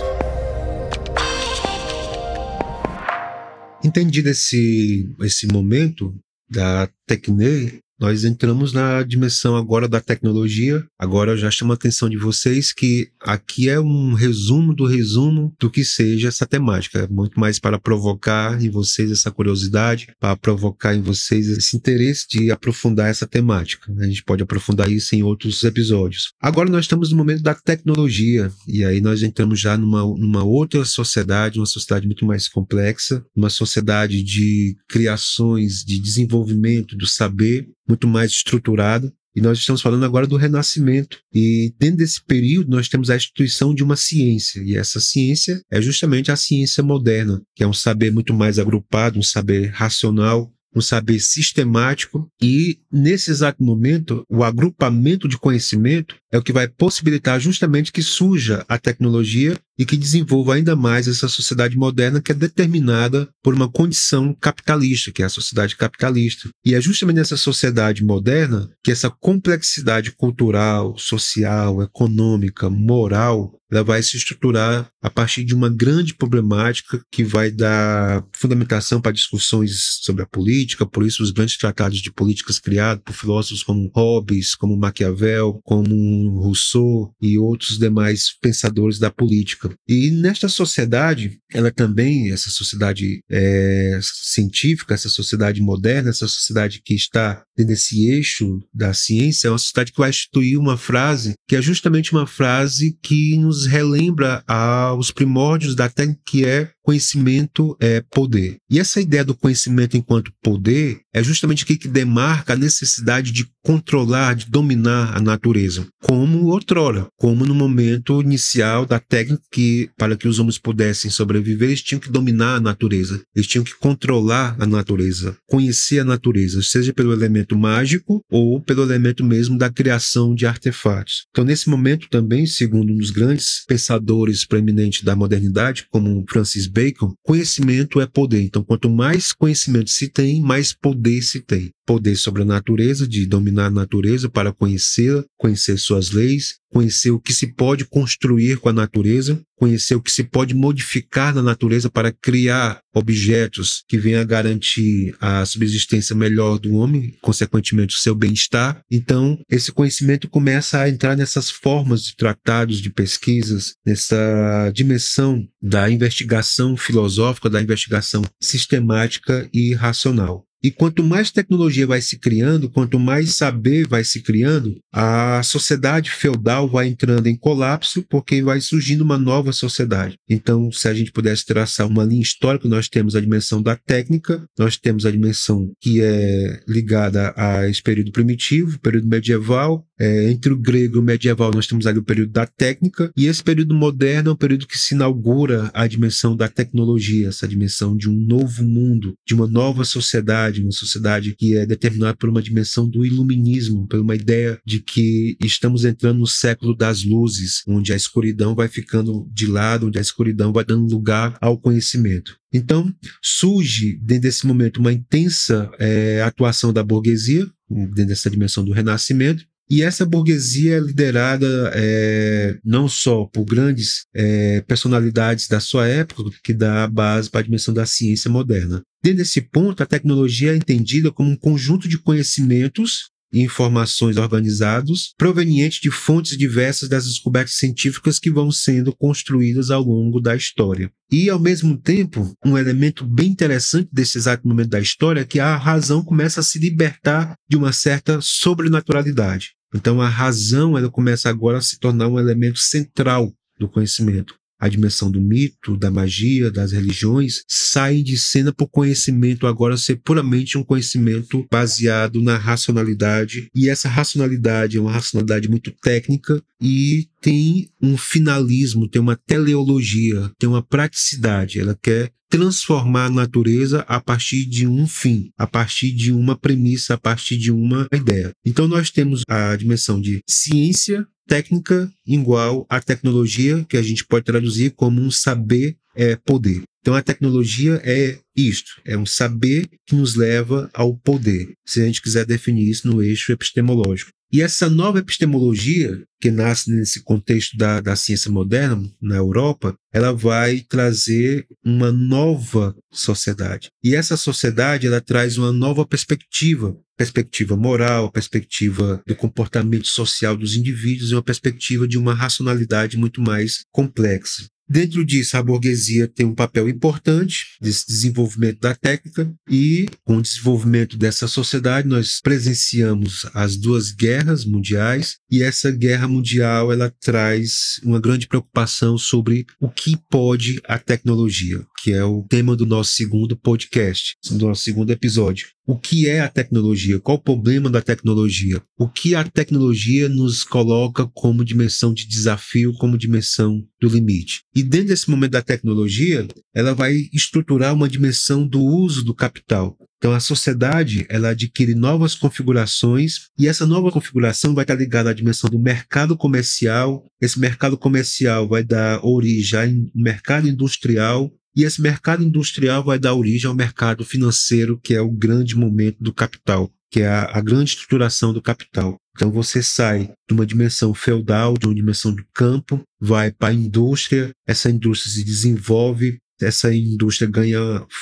Entendido 3.83 4.29
esse, 4.29 5.07
esse 5.21 5.45
momento 5.45 6.11
da 6.49 6.89
tecne, 7.05 7.79
nós 7.99 8.23
entramos 8.23 8.73
na 8.73 9.03
dimensão 9.03 9.55
agora 9.55 9.87
da 9.87 10.01
tecnologia. 10.01 10.85
Agora 10.99 11.31
eu 11.31 11.37
já 11.37 11.49
chamo 11.49 11.71
a 11.71 11.75
atenção 11.75 12.09
de 12.09 12.17
vocês 12.17 12.73
que 12.73 13.09
aqui 13.21 13.69
é 13.69 13.79
um 13.79 14.13
resumo 14.13 14.73
do 14.73 14.85
resumo 14.85 15.53
do 15.59 15.69
que 15.69 15.83
seja 15.83 16.27
essa 16.27 16.45
temática. 16.45 16.99
É 16.99 17.07
muito 17.07 17.39
mais 17.39 17.59
para 17.59 17.79
provocar 17.79 18.61
em 18.61 18.69
vocês 18.69 19.11
essa 19.11 19.31
curiosidade, 19.31 20.07
para 20.19 20.35
provocar 20.35 20.93
em 20.93 21.01
vocês 21.01 21.47
esse 21.47 21.77
interesse 21.77 22.25
de 22.29 22.51
aprofundar 22.51 23.09
essa 23.09 23.25
temática. 23.25 23.91
A 23.99 24.05
gente 24.05 24.23
pode 24.23 24.43
aprofundar 24.43 24.91
isso 24.91 25.15
em 25.15 25.23
outros 25.23 25.63
episódios. 25.63 26.33
Agora 26.41 26.69
nós 26.69 26.85
estamos 26.85 27.11
no 27.11 27.17
momento 27.17 27.41
da 27.41 27.55
tecnologia 27.55 28.51
e 28.67 28.83
aí 28.83 28.99
nós 28.99 29.23
entramos 29.23 29.59
já 29.59 29.77
numa, 29.77 30.01
numa 30.01 30.43
outra 30.43 30.83
sociedade, 30.83 31.59
uma 31.59 31.65
sociedade 31.65 32.05
muito 32.05 32.25
mais 32.25 32.49
complexa, 32.49 33.23
uma 33.35 33.49
sociedade 33.49 34.21
de 34.21 34.75
criações, 34.87 35.83
de 35.83 35.99
desenvolvimento 35.99 36.95
do 36.97 37.07
saber 37.07 37.67
muito 37.87 38.07
mais 38.07 38.31
estruturado. 38.31 39.11
E 39.35 39.41
nós 39.41 39.57
estamos 39.57 39.81
falando 39.81 40.05
agora 40.05 40.25
do 40.25 40.37
renascimento. 40.37 41.19
E 41.33 41.73
dentro 41.77 41.97
desse 41.97 42.23
período, 42.23 42.69
nós 42.69 42.87
temos 42.87 43.09
a 43.09 43.17
instituição 43.17 43.75
de 43.75 43.83
uma 43.83 43.97
ciência. 43.97 44.61
E 44.63 44.77
essa 44.77 45.01
ciência 45.01 45.61
é 45.69 45.81
justamente 45.81 46.31
a 46.31 46.37
ciência 46.37 46.81
moderna, 46.81 47.41
que 47.53 47.61
é 47.61 47.67
um 47.67 47.73
saber 47.73 48.11
muito 48.13 48.33
mais 48.33 48.57
agrupado, 48.57 49.19
um 49.19 49.23
saber 49.23 49.71
racional, 49.73 50.55
um 50.75 50.81
saber 50.81 51.19
sistemático 51.19 52.29
e, 52.41 52.79
nesse 52.91 53.31
exato 53.31 53.63
momento, 53.63 54.25
o 54.29 54.43
agrupamento 54.43 55.27
de 55.27 55.37
conhecimento 55.37 56.15
é 56.31 56.37
o 56.37 56.43
que 56.43 56.51
vai 56.51 56.67
possibilitar 56.67 57.39
justamente 57.39 57.93
que 57.93 58.01
surja 58.01 58.65
a 58.67 58.77
tecnologia 58.77 59.57
e 59.77 59.85
que 59.85 59.97
desenvolva 59.97 60.55
ainda 60.55 60.75
mais 60.75 61.07
essa 61.07 61.27
sociedade 61.27 61.77
moderna 61.77 62.21
que 62.21 62.31
é 62.31 62.35
determinada 62.35 63.27
por 63.43 63.53
uma 63.53 63.69
condição 63.69 64.33
capitalista, 64.33 65.11
que 65.11 65.21
é 65.21 65.25
a 65.25 65.29
sociedade 65.29 65.75
capitalista. 65.75 66.49
E 66.65 66.73
é 66.73 66.81
justamente 66.81 67.17
nessa 67.17 67.37
sociedade 67.37 68.03
moderna 68.03 68.69
que 68.83 68.91
essa 68.91 69.09
complexidade 69.09 70.11
cultural, 70.11 70.97
social, 70.97 71.81
econômica, 71.81 72.69
moral, 72.69 73.59
ela 73.71 73.83
vai 73.83 74.01
se 74.01 74.15
estruturar 74.15 74.87
a 75.01 75.09
partir 75.09 75.43
de 75.43 75.53
uma 75.53 75.69
grande 75.69 76.13
problemática 76.13 77.01
que 77.11 77.23
vai 77.23 77.51
dar 77.51 78.23
fundamentação 78.33 79.01
para 79.01 79.11
discussões 79.11 79.99
sobre 80.01 80.23
a 80.23 80.27
política, 80.27 80.85
por 80.85 81.05
isso 81.05 81.23
os 81.23 81.31
grandes 81.31 81.57
tratados 81.57 81.99
de 81.99 82.11
políticas 82.11 82.59
criados 82.59 83.03
por 83.03 83.13
filósofos 83.13 83.63
como 83.63 83.91
Hobbes, 83.93 84.55
como 84.55 84.77
Maquiavel, 84.77 85.59
como 85.63 86.39
Rousseau 86.39 87.13
e 87.21 87.37
outros 87.37 87.77
demais 87.77 88.35
pensadores 88.39 88.99
da 88.99 89.09
política 89.09 89.64
E 89.87 90.11
nesta 90.11 90.47
sociedade, 90.47 91.39
ela 91.51 91.71
também, 91.71 92.31
essa 92.31 92.49
sociedade 92.49 93.21
é, 93.29 93.99
científica, 94.01 94.93
essa 94.93 95.09
sociedade 95.09 95.61
moderna, 95.61 96.09
essa 96.09 96.27
sociedade 96.27 96.81
que 96.83 96.93
está 96.93 97.43
desse 97.57 98.09
eixo 98.09 98.59
da 98.73 98.93
ciência, 98.93 99.47
é 99.47 99.51
uma 99.51 99.57
sociedade 99.57 99.91
que 99.91 99.99
vai 99.99 100.09
instituir 100.09 100.59
uma 100.59 100.77
frase 100.77 101.33
que 101.47 101.55
é 101.55 101.61
justamente 101.61 102.11
uma 102.11 102.27
frase 102.27 102.97
que 103.01 103.37
nos 103.37 103.65
relembra 103.65 104.43
aos 104.47 105.11
primórdios 105.11 105.75
da 105.75 105.89
que 106.25 106.45
é 106.45 106.71
conhecimento 106.85 107.75
é 107.79 107.99
poder. 108.11 108.57
E 108.69 108.79
essa 108.79 109.01
ideia 109.01 109.25
do 109.25 109.33
conhecimento 109.33 109.97
enquanto 109.97 110.31
poder 110.41 110.99
é 111.11 111.23
justamente 111.23 111.63
o 111.63 111.67
que 111.67 111.87
demarca 111.87 112.53
a 112.53 112.57
necessidade 112.57 113.31
de 113.31 113.47
controlar, 113.63 114.35
de 114.35 114.45
dominar 114.47 115.17
a 115.17 115.19
natureza, 115.19 115.87
como 116.03 116.45
outrora, 116.49 117.07
como 117.17 117.47
no 117.47 117.55
momento 117.55 118.21
inicial 118.21 118.85
da 118.85 118.99
técnica 118.99 119.41
que 119.51 119.89
para 119.97 120.15
que 120.15 120.27
os 120.27 120.37
homens 120.37 120.59
pudessem 120.59 121.09
sobreviver, 121.09 121.69
eles 121.69 121.81
tinham 121.81 121.99
que 121.99 122.11
dominar 122.11 122.57
a 122.57 122.59
natureza, 122.59 123.23
eles 123.35 123.47
tinham 123.47 123.63
que 123.63 123.73
controlar 123.79 124.55
a 124.59 124.67
natureza, 124.67 125.35
conhecer 125.47 125.99
a 125.99 126.05
natureza, 126.05 126.61
seja 126.61 126.93
pelo 126.93 127.11
elemento 127.11 127.57
mágico 127.57 128.21
ou 128.29 128.61
pelo 128.61 128.83
elemento 128.83 129.25
mesmo 129.25 129.57
da 129.57 129.71
criação 129.71 130.35
de 130.35 130.45
artefatos. 130.45 131.25
Então, 131.31 131.43
nesse 131.43 131.67
momento 131.67 132.07
também, 132.09 132.45
segundo 132.45 132.93
um 132.93 132.97
dos 132.97 133.09
grandes 133.09 133.63
pensadores 133.67 134.45
preeminentes 134.45 135.01
da 135.01 135.15
modernidade, 135.15 135.87
como 135.89 136.23
Francis 136.29 136.67
Bacon, 136.75 137.13
conhecimento 137.23 138.01
é 138.01 138.05
poder. 138.05 138.41
Então, 138.41 138.61
quanto 138.61 138.89
mais 138.89 139.31
conhecimento 139.31 139.89
se 139.89 140.09
tem, 140.09 140.41
mais 140.41 140.73
poder 140.73 141.21
se 141.21 141.39
tem. 141.39 141.71
Poder 141.85 142.17
sobre 142.17 142.41
a 142.41 142.45
natureza, 142.45 143.07
de 143.07 143.25
dominar 143.25 143.67
a 143.67 143.71
natureza 143.71 144.29
para 144.29 144.51
conhecê-la, 144.51 145.23
conhecer 145.37 145.77
suas 145.77 146.11
leis, 146.11 146.55
conhecer 146.75 147.09
o 147.11 147.19
que 147.21 147.31
se 147.31 147.47
pode 147.47 147.85
construir 147.85 148.57
com 148.57 148.67
a 148.67 148.73
natureza, 148.73 149.41
conhecer 149.55 149.95
o 149.95 150.01
que 150.01 150.11
se 150.11 150.25
pode 150.25 150.53
modificar 150.53 151.33
na 151.33 151.41
natureza 151.41 151.89
para 151.89 152.11
criar 152.11 152.81
objetos 152.93 153.81
que 153.87 153.97
venham 153.97 154.19
a 154.19 154.25
garantir 154.25 155.15
a 155.21 155.45
subsistência 155.45 156.13
melhor 156.13 156.59
do 156.59 156.73
homem, 156.73 157.15
consequentemente 157.21 157.95
o 157.95 157.99
seu 157.99 158.13
bem-estar. 158.13 158.81
Então, 158.91 159.39
esse 159.49 159.71
conhecimento 159.71 160.27
começa 160.27 160.81
a 160.81 160.89
entrar 160.89 161.15
nessas 161.15 161.49
formas 161.49 162.03
de 162.03 162.15
tratados, 162.17 162.81
de 162.81 162.89
pesquisas, 162.89 163.75
nessa 163.85 164.69
dimensão 164.73 165.47
da 165.61 165.89
investigação 165.89 166.75
filosófica, 166.75 167.49
da 167.49 167.61
investigação 167.61 168.21
sistemática 168.41 169.49
e 169.53 169.73
racional. 169.73 170.44
E 170.65 170.71
quanto 170.71 171.03
mais 171.03 171.29
tecnologia 171.29 171.85
vai 171.85 172.01
se 172.01 172.17
criando, 172.17 172.71
quanto 172.71 172.99
mais 172.99 173.35
saber 173.35 173.87
vai 173.87 174.03
se 174.03 174.23
criando, 174.23 174.75
a 174.91 175.43
sociedade 175.43 176.09
feudal 176.09 176.67
vai 176.67 176.87
entrando 176.87 177.27
em 177.27 177.37
colapso 177.37 178.03
porque 178.09 178.41
vai 178.41 178.59
surgindo 178.59 179.01
uma 179.01 179.15
nova 179.15 179.51
sociedade. 179.51 180.17
Então, 180.27 180.71
se 180.71 180.87
a 180.87 180.93
gente 180.95 181.11
pudesse 181.11 181.45
traçar 181.45 181.85
uma 181.85 182.03
linha 182.03 182.23
histórica, 182.23 182.67
nós 182.67 182.89
temos 182.89 183.15
a 183.15 183.21
dimensão 183.21 183.61
da 183.61 183.75
técnica, 183.75 184.43
nós 184.57 184.75
temos 184.75 185.05
a 185.05 185.11
dimensão 185.11 185.71
que 185.79 186.01
é 186.01 186.59
ligada 186.67 187.31
a 187.37 187.69
esse 187.69 187.83
período 187.83 188.11
primitivo, 188.11 188.79
período 188.79 189.07
medieval, 189.07 189.85
é, 189.99 190.29
entre 190.29 190.53
o 190.53 190.57
grego 190.57 190.97
e 190.97 190.99
o 190.99 191.03
medieval, 191.03 191.51
nós 191.53 191.67
temos 191.67 191.87
ali 191.87 191.99
o 191.99 192.03
período 192.03 192.31
da 192.31 192.45
técnica, 192.45 193.11
e 193.15 193.25
esse 193.25 193.43
período 193.43 193.73
moderno 193.73 194.29
é 194.29 194.33
um 194.33 194.37
período 194.37 194.67
que 194.67 194.77
se 194.77 194.93
inaugura 194.93 195.69
a 195.73 195.87
dimensão 195.87 196.35
da 196.35 196.47
tecnologia, 196.47 197.29
essa 197.29 197.47
dimensão 197.47 197.95
de 197.95 198.09
um 198.09 198.13
novo 198.13 198.63
mundo, 198.63 199.15
de 199.25 199.33
uma 199.33 199.47
nova 199.47 199.83
sociedade, 199.85 200.61
uma 200.61 200.71
sociedade 200.71 201.35
que 201.35 201.55
é 201.55 201.65
determinada 201.65 202.15
por 202.17 202.29
uma 202.29 202.41
dimensão 202.41 202.89
do 202.89 203.05
iluminismo, 203.05 203.87
por 203.87 203.99
uma 203.99 204.15
ideia 204.15 204.59
de 204.65 204.79
que 204.79 205.37
estamos 205.41 205.85
entrando 205.85 206.19
no 206.19 206.27
século 206.27 206.75
das 206.75 207.03
luzes, 207.03 207.61
onde 207.67 207.93
a 207.93 207.95
escuridão 207.95 208.55
vai 208.55 208.67
ficando 208.67 209.27
de 209.31 209.47
lado, 209.47 209.87
onde 209.87 209.97
a 209.97 210.01
escuridão 210.01 210.51
vai 210.51 210.65
dando 210.65 210.91
lugar 210.91 211.37
ao 211.41 211.57
conhecimento. 211.57 212.37
Então, 212.53 212.93
surge 213.21 213.99
dentro 214.01 214.23
desse 214.23 214.47
momento 214.47 214.79
uma 214.79 214.93
intensa 214.93 215.69
é, 215.77 216.21
atuação 216.21 216.71
da 216.71 216.83
burguesia, 216.83 217.45
dentro 217.69 218.07
dessa 218.07 218.29
dimensão 218.29 218.63
do 218.63 218.71
renascimento, 218.71 219.45
e 219.69 219.81
essa 219.81 220.05
burguesia 220.05 220.77
é 220.77 220.79
liderada 220.79 221.71
é, 221.73 222.57
não 222.63 222.87
só 222.87 223.25
por 223.25 223.45
grandes 223.45 224.05
é, 224.13 224.61
personalidades 224.61 225.47
da 225.47 225.59
sua 225.59 225.87
época, 225.87 226.23
que 226.43 226.53
dá 226.53 226.83
a 226.83 226.87
base 226.87 227.29
para 227.29 227.41
a 227.41 227.43
dimensão 227.43 227.73
da 227.73 227.85
ciência 227.85 228.29
moderna. 228.29 228.83
Dentro 229.03 229.19
desse 229.19 229.41
ponto, 229.41 229.81
a 229.81 229.85
tecnologia 229.85 230.53
é 230.53 230.55
entendida 230.55 231.11
como 231.11 231.29
um 231.29 231.35
conjunto 231.35 231.87
de 231.87 231.97
conhecimentos 231.99 233.09
e 233.33 233.41
informações 233.41 234.17
organizados 234.17 235.13
provenientes 235.17 235.79
de 235.79 235.91
fontes 235.91 236.37
diversas 236.37 236.87
das 236.87 237.05
descobertas 237.05 237.55
científicas 237.55 238.19
que 238.19 238.31
vão 238.31 238.51
sendo 238.51 238.95
construídas 238.95 239.71
ao 239.71 239.83
longo 239.83 240.21
da 240.21 240.35
história. 240.35 240.89
E, 241.11 241.29
ao 241.29 241.39
mesmo 241.39 241.77
tempo, 241.77 242.33
um 242.45 242.57
elemento 242.57 243.05
bem 243.05 243.27
interessante 243.27 243.89
desse 243.91 244.17
exato 244.17 244.47
momento 244.47 244.69
da 244.69 244.79
história 244.79 245.21
é 245.21 245.25
que 245.25 245.39
a 245.39 245.57
razão 245.57 246.03
começa 246.03 246.39
a 246.39 246.43
se 246.43 246.59
libertar 246.59 247.35
de 247.49 247.57
uma 247.57 247.73
certa 247.73 248.19
sobrenaturalidade. 248.21 249.54
Então 249.73 250.01
a 250.01 250.07
razão 250.07 250.77
ela 250.77 250.89
começa 250.89 251.29
agora 251.29 251.57
a 251.57 251.61
se 251.61 251.79
tornar 251.79 252.07
um 252.07 252.19
elemento 252.19 252.59
central 252.59 253.31
do 253.59 253.69
conhecimento. 253.69 254.35
A 254.59 254.69
dimensão 254.69 255.11
do 255.11 255.21
mito, 255.21 255.77
da 255.77 255.91
magia, 255.91 256.49
das 256.49 256.71
religiões 256.71 257.43
saem 257.47 258.03
de 258.03 258.17
cena 258.17 258.53
por 258.53 258.67
conhecimento 258.67 259.47
agora 259.47 259.77
ser 259.77 259.97
puramente 259.97 260.57
um 260.57 260.63
conhecimento 260.63 261.45
baseado 261.51 262.21
na 262.21 262.37
racionalidade. 262.37 263.49
E 263.53 263.69
essa 263.69 263.89
racionalidade 263.89 264.77
é 264.77 264.81
uma 264.81 264.91
racionalidade 264.91 265.49
muito 265.49 265.71
técnica 265.81 266.41
e 266.61 267.07
tem 267.21 267.69
um 267.81 267.97
finalismo, 267.97 268.87
tem 268.87 269.01
uma 269.01 269.15
teleologia, 269.15 270.31
tem 270.39 270.47
uma 270.47 270.63
praticidade. 270.63 271.59
Ela 271.59 271.77
quer 271.81 272.11
transformar 272.29 273.05
a 273.05 273.09
natureza 273.09 273.79
a 273.87 273.99
partir 273.99 274.45
de 274.45 274.67
um 274.67 274.87
fim, 274.87 275.31
a 275.37 275.47
partir 275.47 275.91
de 275.91 276.11
uma 276.11 276.37
premissa, 276.37 276.95
a 276.95 276.97
partir 276.97 277.37
de 277.37 277.51
uma 277.51 277.87
ideia. 277.93 278.31
Então 278.45 278.67
nós 278.67 278.89
temos 278.89 279.21
a 279.29 279.55
dimensão 279.55 280.01
de 280.01 280.21
ciência, 280.27 281.07
técnica 281.27 281.91
igual 282.05 282.65
a 282.69 282.79
tecnologia, 282.79 283.65
que 283.67 283.77
a 283.77 283.81
gente 283.81 284.05
pode 284.05 284.25
traduzir 284.25 284.71
como 284.71 285.01
um 285.01 285.11
saber 285.11 285.75
é 285.95 286.15
poder. 286.15 286.61
Então 286.81 286.93
a 286.93 287.01
tecnologia 287.01 287.81
é 287.83 288.19
isto, 288.35 288.79
é 288.85 288.97
um 288.97 289.05
saber 289.05 289.67
que 289.87 289.95
nos 289.95 290.15
leva 290.15 290.69
ao 290.73 290.95
poder, 290.95 291.53
se 291.65 291.81
a 291.81 291.85
gente 291.85 292.01
quiser 292.01 292.25
definir 292.25 292.69
isso 292.69 292.87
no 292.87 293.01
eixo 293.01 293.31
epistemológico. 293.31 294.11
E 294.35 294.41
essa 294.41 294.69
nova 294.69 294.99
epistemologia, 294.99 296.03
que 296.19 296.29
nasce 296.29 296.69
nesse 296.69 297.01
contexto 297.01 297.55
da, 297.55 297.79
da 297.79 297.95
ciência 297.95 298.29
moderna 298.29 298.85
na 299.01 299.15
Europa, 299.15 299.73
ela 299.93 300.11
vai 300.11 300.59
trazer 300.59 301.47
uma 301.63 301.89
nova 301.89 302.75
sociedade. 302.91 303.69
E 303.81 303.95
essa 303.95 304.17
sociedade 304.17 304.87
ela 304.87 304.99
traz 304.99 305.37
uma 305.37 305.53
nova 305.53 305.87
perspectiva 305.87 306.75
perspectiva 306.97 307.55
moral, 307.55 308.11
perspectiva 308.11 309.01
do 309.07 309.15
comportamento 309.15 309.87
social 309.87 310.35
dos 310.35 310.55
indivíduos 310.55 311.11
e 311.11 311.15
uma 311.15 311.23
perspectiva 311.23 311.87
de 311.87 311.97
uma 311.97 312.13
racionalidade 312.13 312.97
muito 312.97 313.21
mais 313.21 313.63
complexa. 313.71 314.47
Dentro 314.67 315.05
disso, 315.05 315.37
a 315.37 315.43
burguesia 315.43 316.07
tem 316.07 316.25
um 316.25 316.33
papel 316.33 316.67
importante 316.67 317.55
nesse 317.61 317.85
desenvolvimento 317.87 318.59
da 318.59 318.73
técnica 318.73 319.31
e 319.49 319.87
com 320.03 320.17
o 320.17 320.21
desenvolvimento 320.21 320.97
dessa 320.97 321.27
sociedade 321.27 321.87
nós 321.87 322.19
presenciamos 322.19 323.27
as 323.33 323.57
duas 323.57 323.91
guerras 323.91 324.43
mundiais 324.43 325.17
e 325.29 325.43
essa 325.43 325.69
guerra 325.71 326.07
mundial 326.07 326.71
ela 326.71 326.91
traz 326.99 327.79
uma 327.83 327.99
grande 327.99 328.27
preocupação 328.27 328.97
sobre 328.97 329.45
o 329.59 329.69
que 329.69 329.95
pode 330.09 330.59
a 330.67 330.79
tecnologia, 330.79 331.63
que 331.85 331.93
é 331.93 332.03
o 332.03 332.23
tema 332.27 332.55
do 332.55 332.65
nosso 332.65 332.93
segundo 332.93 333.37
podcast, 333.37 334.15
do 334.31 334.47
nosso 334.47 334.63
segundo 334.63 334.89
episódio. 334.89 335.49
O 335.67 335.77
que 335.77 336.07
é 336.07 336.19
a 336.19 336.27
tecnologia? 336.27 336.99
Qual 336.99 337.15
o 337.15 337.21
problema 337.21 337.69
da 337.69 337.79
tecnologia? 337.79 338.59
O 338.75 338.89
que 338.89 339.13
a 339.13 339.23
tecnologia 339.23 340.09
nos 340.09 340.43
coloca 340.43 341.05
como 341.13 341.45
dimensão 341.45 341.93
de 341.93 342.07
desafio, 342.07 342.73
como 342.73 342.97
dimensão 342.97 343.63
do 343.79 343.87
limite? 343.87 344.41
E 344.55 344.63
dentro 344.63 344.87
desse 344.87 345.11
momento 345.11 345.33
da 345.33 345.43
tecnologia, 345.43 346.27
ela 346.55 346.73
vai 346.73 347.07
estruturar 347.13 347.75
uma 347.75 347.87
dimensão 347.87 348.47
do 348.47 348.63
uso 348.63 349.03
do 349.03 349.13
capital. 349.13 349.77
Então 349.99 350.11
a 350.11 350.19
sociedade 350.19 351.05
ela 351.07 351.29
adquire 351.29 351.75
novas 351.75 352.15
configurações 352.15 353.27
e 353.39 353.47
essa 353.47 353.65
nova 353.65 353.91
configuração 353.91 354.55
vai 354.55 354.63
estar 354.63 354.75
ligada 354.75 355.11
à 355.11 355.13
dimensão 355.13 355.51
do 355.51 355.59
mercado 355.59 356.17
comercial. 356.17 357.05
Esse 357.21 357.39
mercado 357.39 357.77
comercial 357.77 358.47
vai 358.47 358.63
dar 358.63 359.05
origem 359.05 359.59
ao 359.95 360.01
mercado 360.01 360.47
industrial 360.47 361.31
e 361.55 361.63
esse 361.63 361.81
mercado 361.81 362.23
industrial 362.23 362.83
vai 362.83 362.99
dar 362.99 363.13
origem 363.13 363.47
ao 363.47 363.55
mercado 363.55 364.03
financeiro, 364.03 364.79
que 364.83 364.93
é 364.93 365.01
o 365.01 365.11
grande 365.11 365.55
momento 365.55 365.97
do 366.01 366.13
capital, 366.13 366.69
que 366.91 367.01
é 367.01 367.07
a, 367.07 367.37
a 367.37 367.41
grande 367.41 367.71
estruturação 367.71 368.33
do 368.33 368.41
capital. 368.41 368.97
Então 369.15 369.31
você 369.31 369.63
sai 369.63 370.11
de 370.27 370.33
uma 370.33 370.45
dimensão 370.45 370.93
feudal, 370.93 371.53
de 371.57 371.65
uma 371.65 371.75
dimensão 371.75 372.13
do 372.13 372.25
campo, 372.33 372.81
vai 372.99 373.31
para 373.31 373.49
a 373.49 373.53
indústria, 373.53 374.31
essa 374.45 374.69
indústria 374.69 375.13
se 375.13 375.23
desenvolve, 375.23 376.17
essa 376.41 376.73
indústria 376.73 377.29
ganha 377.29 377.59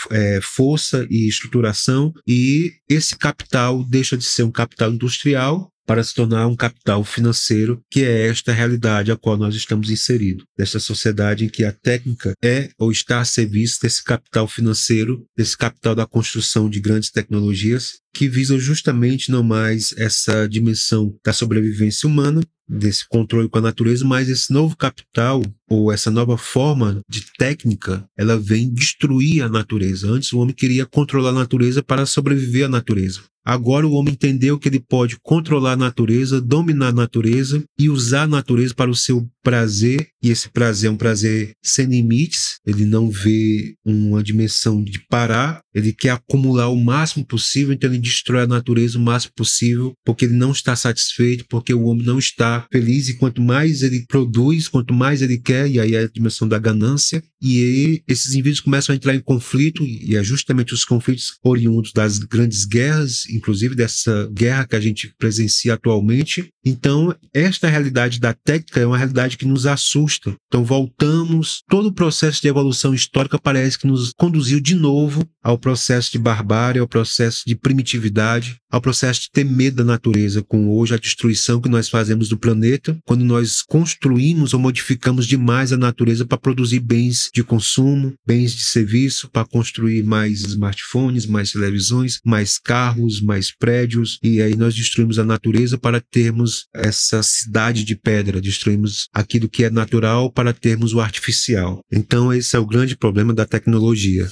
é, 0.09 0.39
força 0.41 1.05
e 1.09 1.27
estruturação, 1.27 2.11
e 2.27 2.71
esse 2.89 3.15
capital 3.15 3.83
deixa 3.83 4.17
de 4.17 4.23
ser 4.23 4.41
um 4.43 4.51
capital 4.51 4.91
industrial 4.91 5.69
para 5.85 6.03
se 6.03 6.13
tornar 6.13 6.47
um 6.47 6.55
capital 6.55 7.03
financeiro, 7.03 7.81
que 7.89 8.03
é 8.03 8.27
esta 8.27 8.51
realidade 8.51 9.11
a 9.11 9.17
qual 9.17 9.37
nós 9.37 9.55
estamos 9.55 9.89
inseridos, 9.89 10.45
desta 10.57 10.79
sociedade 10.79 11.45
em 11.45 11.49
que 11.49 11.63
a 11.63 11.71
técnica 11.71 12.33
é 12.43 12.69
ou 12.77 12.91
está 12.91 13.19
a 13.19 13.25
serviço 13.25 13.79
desse 13.81 14.03
capital 14.03 14.47
financeiro, 14.47 15.25
desse 15.35 15.57
capital 15.57 15.95
da 15.95 16.05
construção 16.05 16.69
de 16.69 16.79
grandes 16.79 17.11
tecnologias, 17.11 17.99
que 18.13 18.27
visam 18.27 18.59
justamente 18.59 19.31
não 19.31 19.43
mais 19.43 19.93
essa 19.97 20.47
dimensão 20.47 21.15
da 21.25 21.33
sobrevivência 21.33 22.07
humana, 22.07 22.41
desse 22.73 23.07
controle 23.07 23.47
com 23.47 23.59
a 23.59 23.61
natureza, 23.61 24.03
mas 24.05 24.29
esse 24.29 24.51
novo 24.51 24.75
capital 24.75 25.41
ou 25.69 25.91
essa 25.91 26.09
nova 26.11 26.37
forma 26.37 27.01
de 27.09 27.25
técnica, 27.37 28.05
ela 28.17 28.37
vem 28.37 28.73
destruir 28.73 29.43
a 29.43 29.49
natureza. 29.49 30.09
Antes 30.09 30.33
o 30.33 30.39
homem 30.39 30.53
queria 30.53 30.85
controlar 30.85 31.29
a 31.29 31.33
natureza 31.33 31.83
para 31.83 32.05
sobreviver 32.05 32.65
à 32.65 32.69
natureza. 32.69 33.21
Agora 33.45 33.85
o 33.85 33.93
homem 33.93 34.13
entendeu 34.13 34.57
que 34.57 34.69
ele 34.69 34.79
pode 34.79 35.17
controlar 35.21 35.73
a 35.73 35.77
natureza, 35.77 36.39
dominar 36.39 36.89
a 36.89 36.93
natureza 36.93 37.61
e 37.77 37.89
usar 37.89 38.23
a 38.23 38.27
natureza 38.27 38.73
para 38.73 38.89
o 38.89 38.95
seu 38.95 39.27
prazer, 39.43 40.07
e 40.23 40.29
esse 40.29 40.49
prazer 40.49 40.89
é 40.89 40.91
um 40.91 40.95
prazer 40.95 41.51
sem 41.61 41.85
limites, 41.85 42.59
ele 42.65 42.85
não 42.85 43.09
vê 43.09 43.75
uma 43.83 44.23
dimensão 44.23 44.81
de 44.81 44.99
parar, 45.09 45.61
ele 45.73 45.91
quer 45.91 46.11
acumular 46.11 46.69
o 46.69 46.81
máximo 46.81 47.25
possível, 47.25 47.73
então 47.73 47.89
ele 47.89 47.99
destrói 47.99 48.43
a 48.43 48.47
natureza 48.47 48.97
o 48.97 49.01
máximo 49.01 49.33
possível, 49.35 49.93
porque 50.05 50.23
ele 50.23 50.35
não 50.35 50.51
está 50.51 50.77
satisfeito, 50.77 51.45
porque 51.49 51.73
o 51.73 51.83
homem 51.83 52.05
não 52.05 52.17
está 52.17 52.65
feliz, 52.71 53.09
e 53.09 53.17
quanto 53.17 53.41
mais 53.41 53.83
ele 53.83 54.05
produz, 54.07 54.69
quanto 54.69 54.93
mais 54.93 55.21
ele 55.21 55.37
quer, 55.37 55.69
e 55.69 55.77
aí 55.77 55.93
é 55.93 56.03
a 56.03 56.07
dimensão 56.07 56.47
da 56.47 56.57
ganância, 56.57 57.21
e 57.43 57.61
aí 57.61 58.03
esses 58.07 58.33
indivíduos 58.33 58.61
começam 58.61 58.93
a 58.93 58.95
entrar 58.95 59.13
em 59.13 59.19
conflito, 59.19 59.83
e 59.83 60.15
é 60.15 60.23
justamente 60.23 60.73
os 60.73 60.85
conflitos 60.85 61.33
oriundos 61.43 61.91
das 61.91 62.17
grandes 62.17 62.63
guerras, 62.63 63.25
inclusive 63.29 63.75
dessa 63.75 64.29
guerra 64.31 64.65
que 64.65 64.77
a 64.77 64.79
gente 64.79 65.13
presencia 65.17 65.73
atualmente. 65.73 66.47
Então, 66.65 67.13
esta 67.33 67.67
realidade 67.67 68.17
da 68.19 68.33
técnica 68.33 68.79
é 68.79 68.85
uma 68.85 68.97
realidade 68.97 69.37
que 69.37 69.45
nos 69.45 69.65
assusta. 69.65 70.33
Então, 70.47 70.63
voltamos, 70.63 71.61
todo 71.67 71.87
o 71.87 71.93
processo 71.93 72.41
de 72.41 72.47
evolução 72.47 72.93
histórica 72.93 73.37
parece 73.37 73.77
que 73.77 73.87
nos 73.87 74.13
conduziu 74.15 74.61
de 74.61 74.73
novo 74.73 75.27
ao 75.43 75.57
processo 75.57 76.13
de 76.13 76.19
barbárie, 76.19 76.79
ao 76.79 76.87
processo 76.87 77.43
de 77.45 77.55
primitividade, 77.55 78.55
ao 78.71 78.79
processo 78.79 79.23
de 79.23 79.31
ter 79.31 79.43
medo 79.43 79.77
da 79.77 79.83
natureza, 79.83 80.41
com 80.41 80.69
hoje 80.69 80.93
a 80.93 80.97
destruição 80.97 81.59
que 81.59 81.67
nós 81.67 81.89
fazemos 81.89 82.29
do 82.29 82.37
planeta, 82.37 82.97
quando 83.05 83.25
nós 83.25 83.61
construímos 83.61 84.53
ou 84.53 84.59
modificamos 84.59 85.27
demais 85.27 85.73
a 85.73 85.77
natureza 85.77 86.25
para 86.25 86.37
produzir 86.37 86.79
bens 86.79 87.29
de 87.33 87.43
consumo, 87.43 88.13
bens 88.25 88.53
de 88.53 88.63
serviço, 88.63 89.29
para 89.29 89.47
construir 89.47 90.03
mais 90.03 90.41
smartphones, 90.41 91.25
mais 91.25 91.51
televisões, 91.51 92.19
mais 92.23 92.59
carros, 92.59 93.21
mais 93.21 93.51
prédios, 93.55 94.19
e 94.23 94.41
aí 94.41 94.55
nós 94.55 94.75
destruímos 94.75 95.17
a 95.17 95.25
natureza 95.25 95.77
para 95.77 95.99
termos 95.99 96.67
essa 96.73 97.23
cidade 97.23 97.83
de 97.83 97.95
pedra, 97.95 98.39
destruímos 98.39 99.07
aquilo 99.13 99.49
que 99.49 99.63
é 99.63 99.69
natural 99.69 100.31
para 100.31 100.53
termos 100.53 100.93
o 100.93 101.01
artificial. 101.01 101.81
Então, 101.91 102.31
esse 102.31 102.55
é 102.55 102.59
o 102.59 102.65
grande 102.65 102.95
problema 102.95 103.33
da 103.33 103.45
tecnologia. 103.45 104.29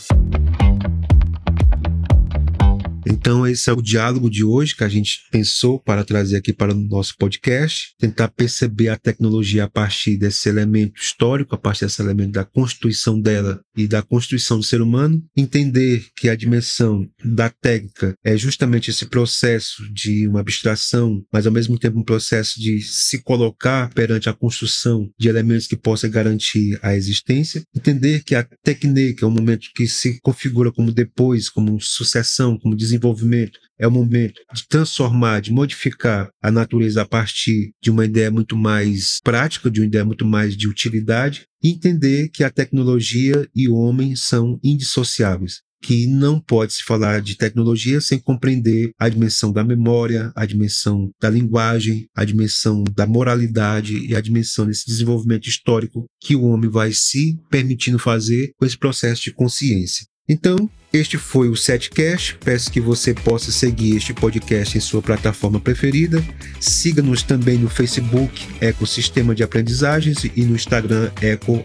Então, 3.06 3.48
esse 3.48 3.70
é 3.70 3.74
o 3.74 3.82
diálogo 3.82 4.30
de 4.30 4.44
hoje 4.44 4.76
que 4.76 4.84
a 4.84 4.90
gente 4.90 5.22
pensou 5.32 5.80
para 5.80 6.04
trazer 6.04 6.38
aqui 6.38 6.54
para 6.54 6.74
o 6.74 6.76
nosso 6.76 7.16
podcast, 7.18 7.94
tentar 7.98 8.28
perceber 8.30 8.90
a 8.90 8.98
tecnologia 8.98 9.64
a 9.64 9.70
partir 9.70 10.18
desse 10.18 10.48
elemento 10.50 11.02
histórico, 11.02 11.56
a 11.56 11.58
partir 11.58 11.86
desse 11.86 12.02
elemento 12.02 12.34
da 12.34 12.46
constituição 12.46 13.20
dela 13.20 13.60
e 13.76 13.88
da 13.88 14.02
constituição 14.02 14.58
do 14.58 14.64
ser 14.64 14.82
humano, 14.82 15.24
entender 15.36 16.06
que 16.16 16.30
a 16.30 16.36
dimensão 16.36 17.08
da 17.24 17.50
técnica 17.50 18.14
é 18.24 18.38
justamente 18.38 18.92
esse 18.92 19.06
processo 19.06 19.92
de 19.94 20.28
uma 20.28 20.42
abstração, 20.42 21.24
mas 21.32 21.46
ao 21.48 21.54
mesmo 21.54 21.78
tempo 21.80 22.00
um 22.00 22.04
processo 22.04 22.60
de 22.60 22.82
se 22.82 23.22
colocar 23.24 23.92
perante 23.94 24.30
a 24.30 24.34
construção 24.34 25.10
de 25.18 25.28
elementos 25.28 25.68
que 25.68 25.76
possam 25.76 26.10
garantir 26.10 26.78
a 26.82 26.96
existência, 26.96 27.64
entender 27.76 28.24
que 28.24 28.36
a 28.36 28.48
técnica 28.64 29.26
é 29.26 29.28
um 29.28 29.32
momento 29.32 29.70
que 29.76 29.88
se 29.88 30.20
configura 30.22 30.72
como 30.72 30.92
depois, 30.92 31.50
como 31.50 31.80
sucessão, 31.80 32.58
como 32.60 32.76
desenvolvimento, 32.92 33.60
é 33.80 33.88
o 33.88 33.92
momento 33.92 34.42
de 34.54 34.68
transformar, 34.68 35.42
de 35.42 35.52
modificar 35.52 36.30
a 36.42 36.52
natureza 36.52 37.02
a 37.02 37.06
partir 37.06 37.72
de 37.82 37.90
uma 37.90 38.06
ideia 38.06 38.30
muito 38.30 38.56
mais 38.56 39.20
prática, 39.24 39.72
de 39.72 39.80
uma 39.80 39.88
ideia 39.88 40.06
muito 40.06 40.26
mais 40.26 40.56
de 40.56 40.68
utilidade, 40.68 41.46
e 41.64 41.70
entender 41.70 42.30
que 42.30 42.44
a 42.44 42.50
tecnologia 42.50 43.48
e 43.56 43.70
o 43.70 43.76
homem 43.76 44.16
são 44.16 44.60
indissociáveis 44.64 45.62
que 45.82 46.06
não 46.06 46.40
pode 46.40 46.74
se 46.74 46.84
falar 46.84 47.22
de 47.22 47.36
tecnologia 47.36 48.00
sem 48.00 48.20
compreender 48.20 48.92
a 49.00 49.10
dimensão 49.10 49.52
da 49.52 49.64
memória, 49.64 50.32
a 50.36 50.46
dimensão 50.46 51.10
da 51.20 51.30
linguagem, 51.30 52.08
a 52.16 52.24
dimensão 52.24 52.84
da 52.96 53.08
moralidade 53.08 53.98
e 53.98 54.16
a 54.16 54.22
dimensão 54.22 54.68
desse 54.68 54.86
desenvolvimento 54.86 55.48
histórico 55.48 56.06
que 56.20 56.36
o 56.36 56.44
homem 56.44 56.70
vai 56.70 56.94
se 56.94 57.36
permitindo 57.50 57.98
fazer 57.98 58.52
com 58.58 58.66
esse 58.66 58.78
processo 58.78 59.24
de 59.24 59.34
consciência. 59.34 60.06
Então, 60.28 60.70
este 60.94 61.18
foi 61.18 61.48
o 61.48 61.56
Setcast. 61.56 62.38
Peço 62.44 62.72
que 62.72 62.82
você 62.82 63.14
possa 63.14 63.52
seguir 63.52 63.96
este 63.96 64.14
podcast 64.14 64.78
em 64.78 64.82
sua 64.82 65.02
plataforma 65.02 65.60
preferida. 65.60 66.24
Siga-nos 66.60 67.24
também 67.24 67.58
no 67.58 67.70
Facebook 67.70 68.46
Ecosistema 68.60 69.34
de 69.34 69.44
Aprendizagens 69.44 70.24
e 70.36 70.44
no 70.44 70.56
Instagram 70.56 71.10
Eco 71.22 71.64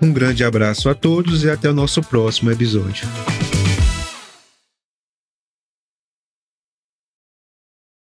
Um 0.00 0.12
grande 0.12 0.42
abraço 0.42 0.88
a 0.88 0.94
todos 0.94 1.44
e 1.44 1.50
até 1.50 1.70
o 1.70 1.74
nosso 1.74 2.02
próximo 2.02 2.50
episódio. 2.50 3.06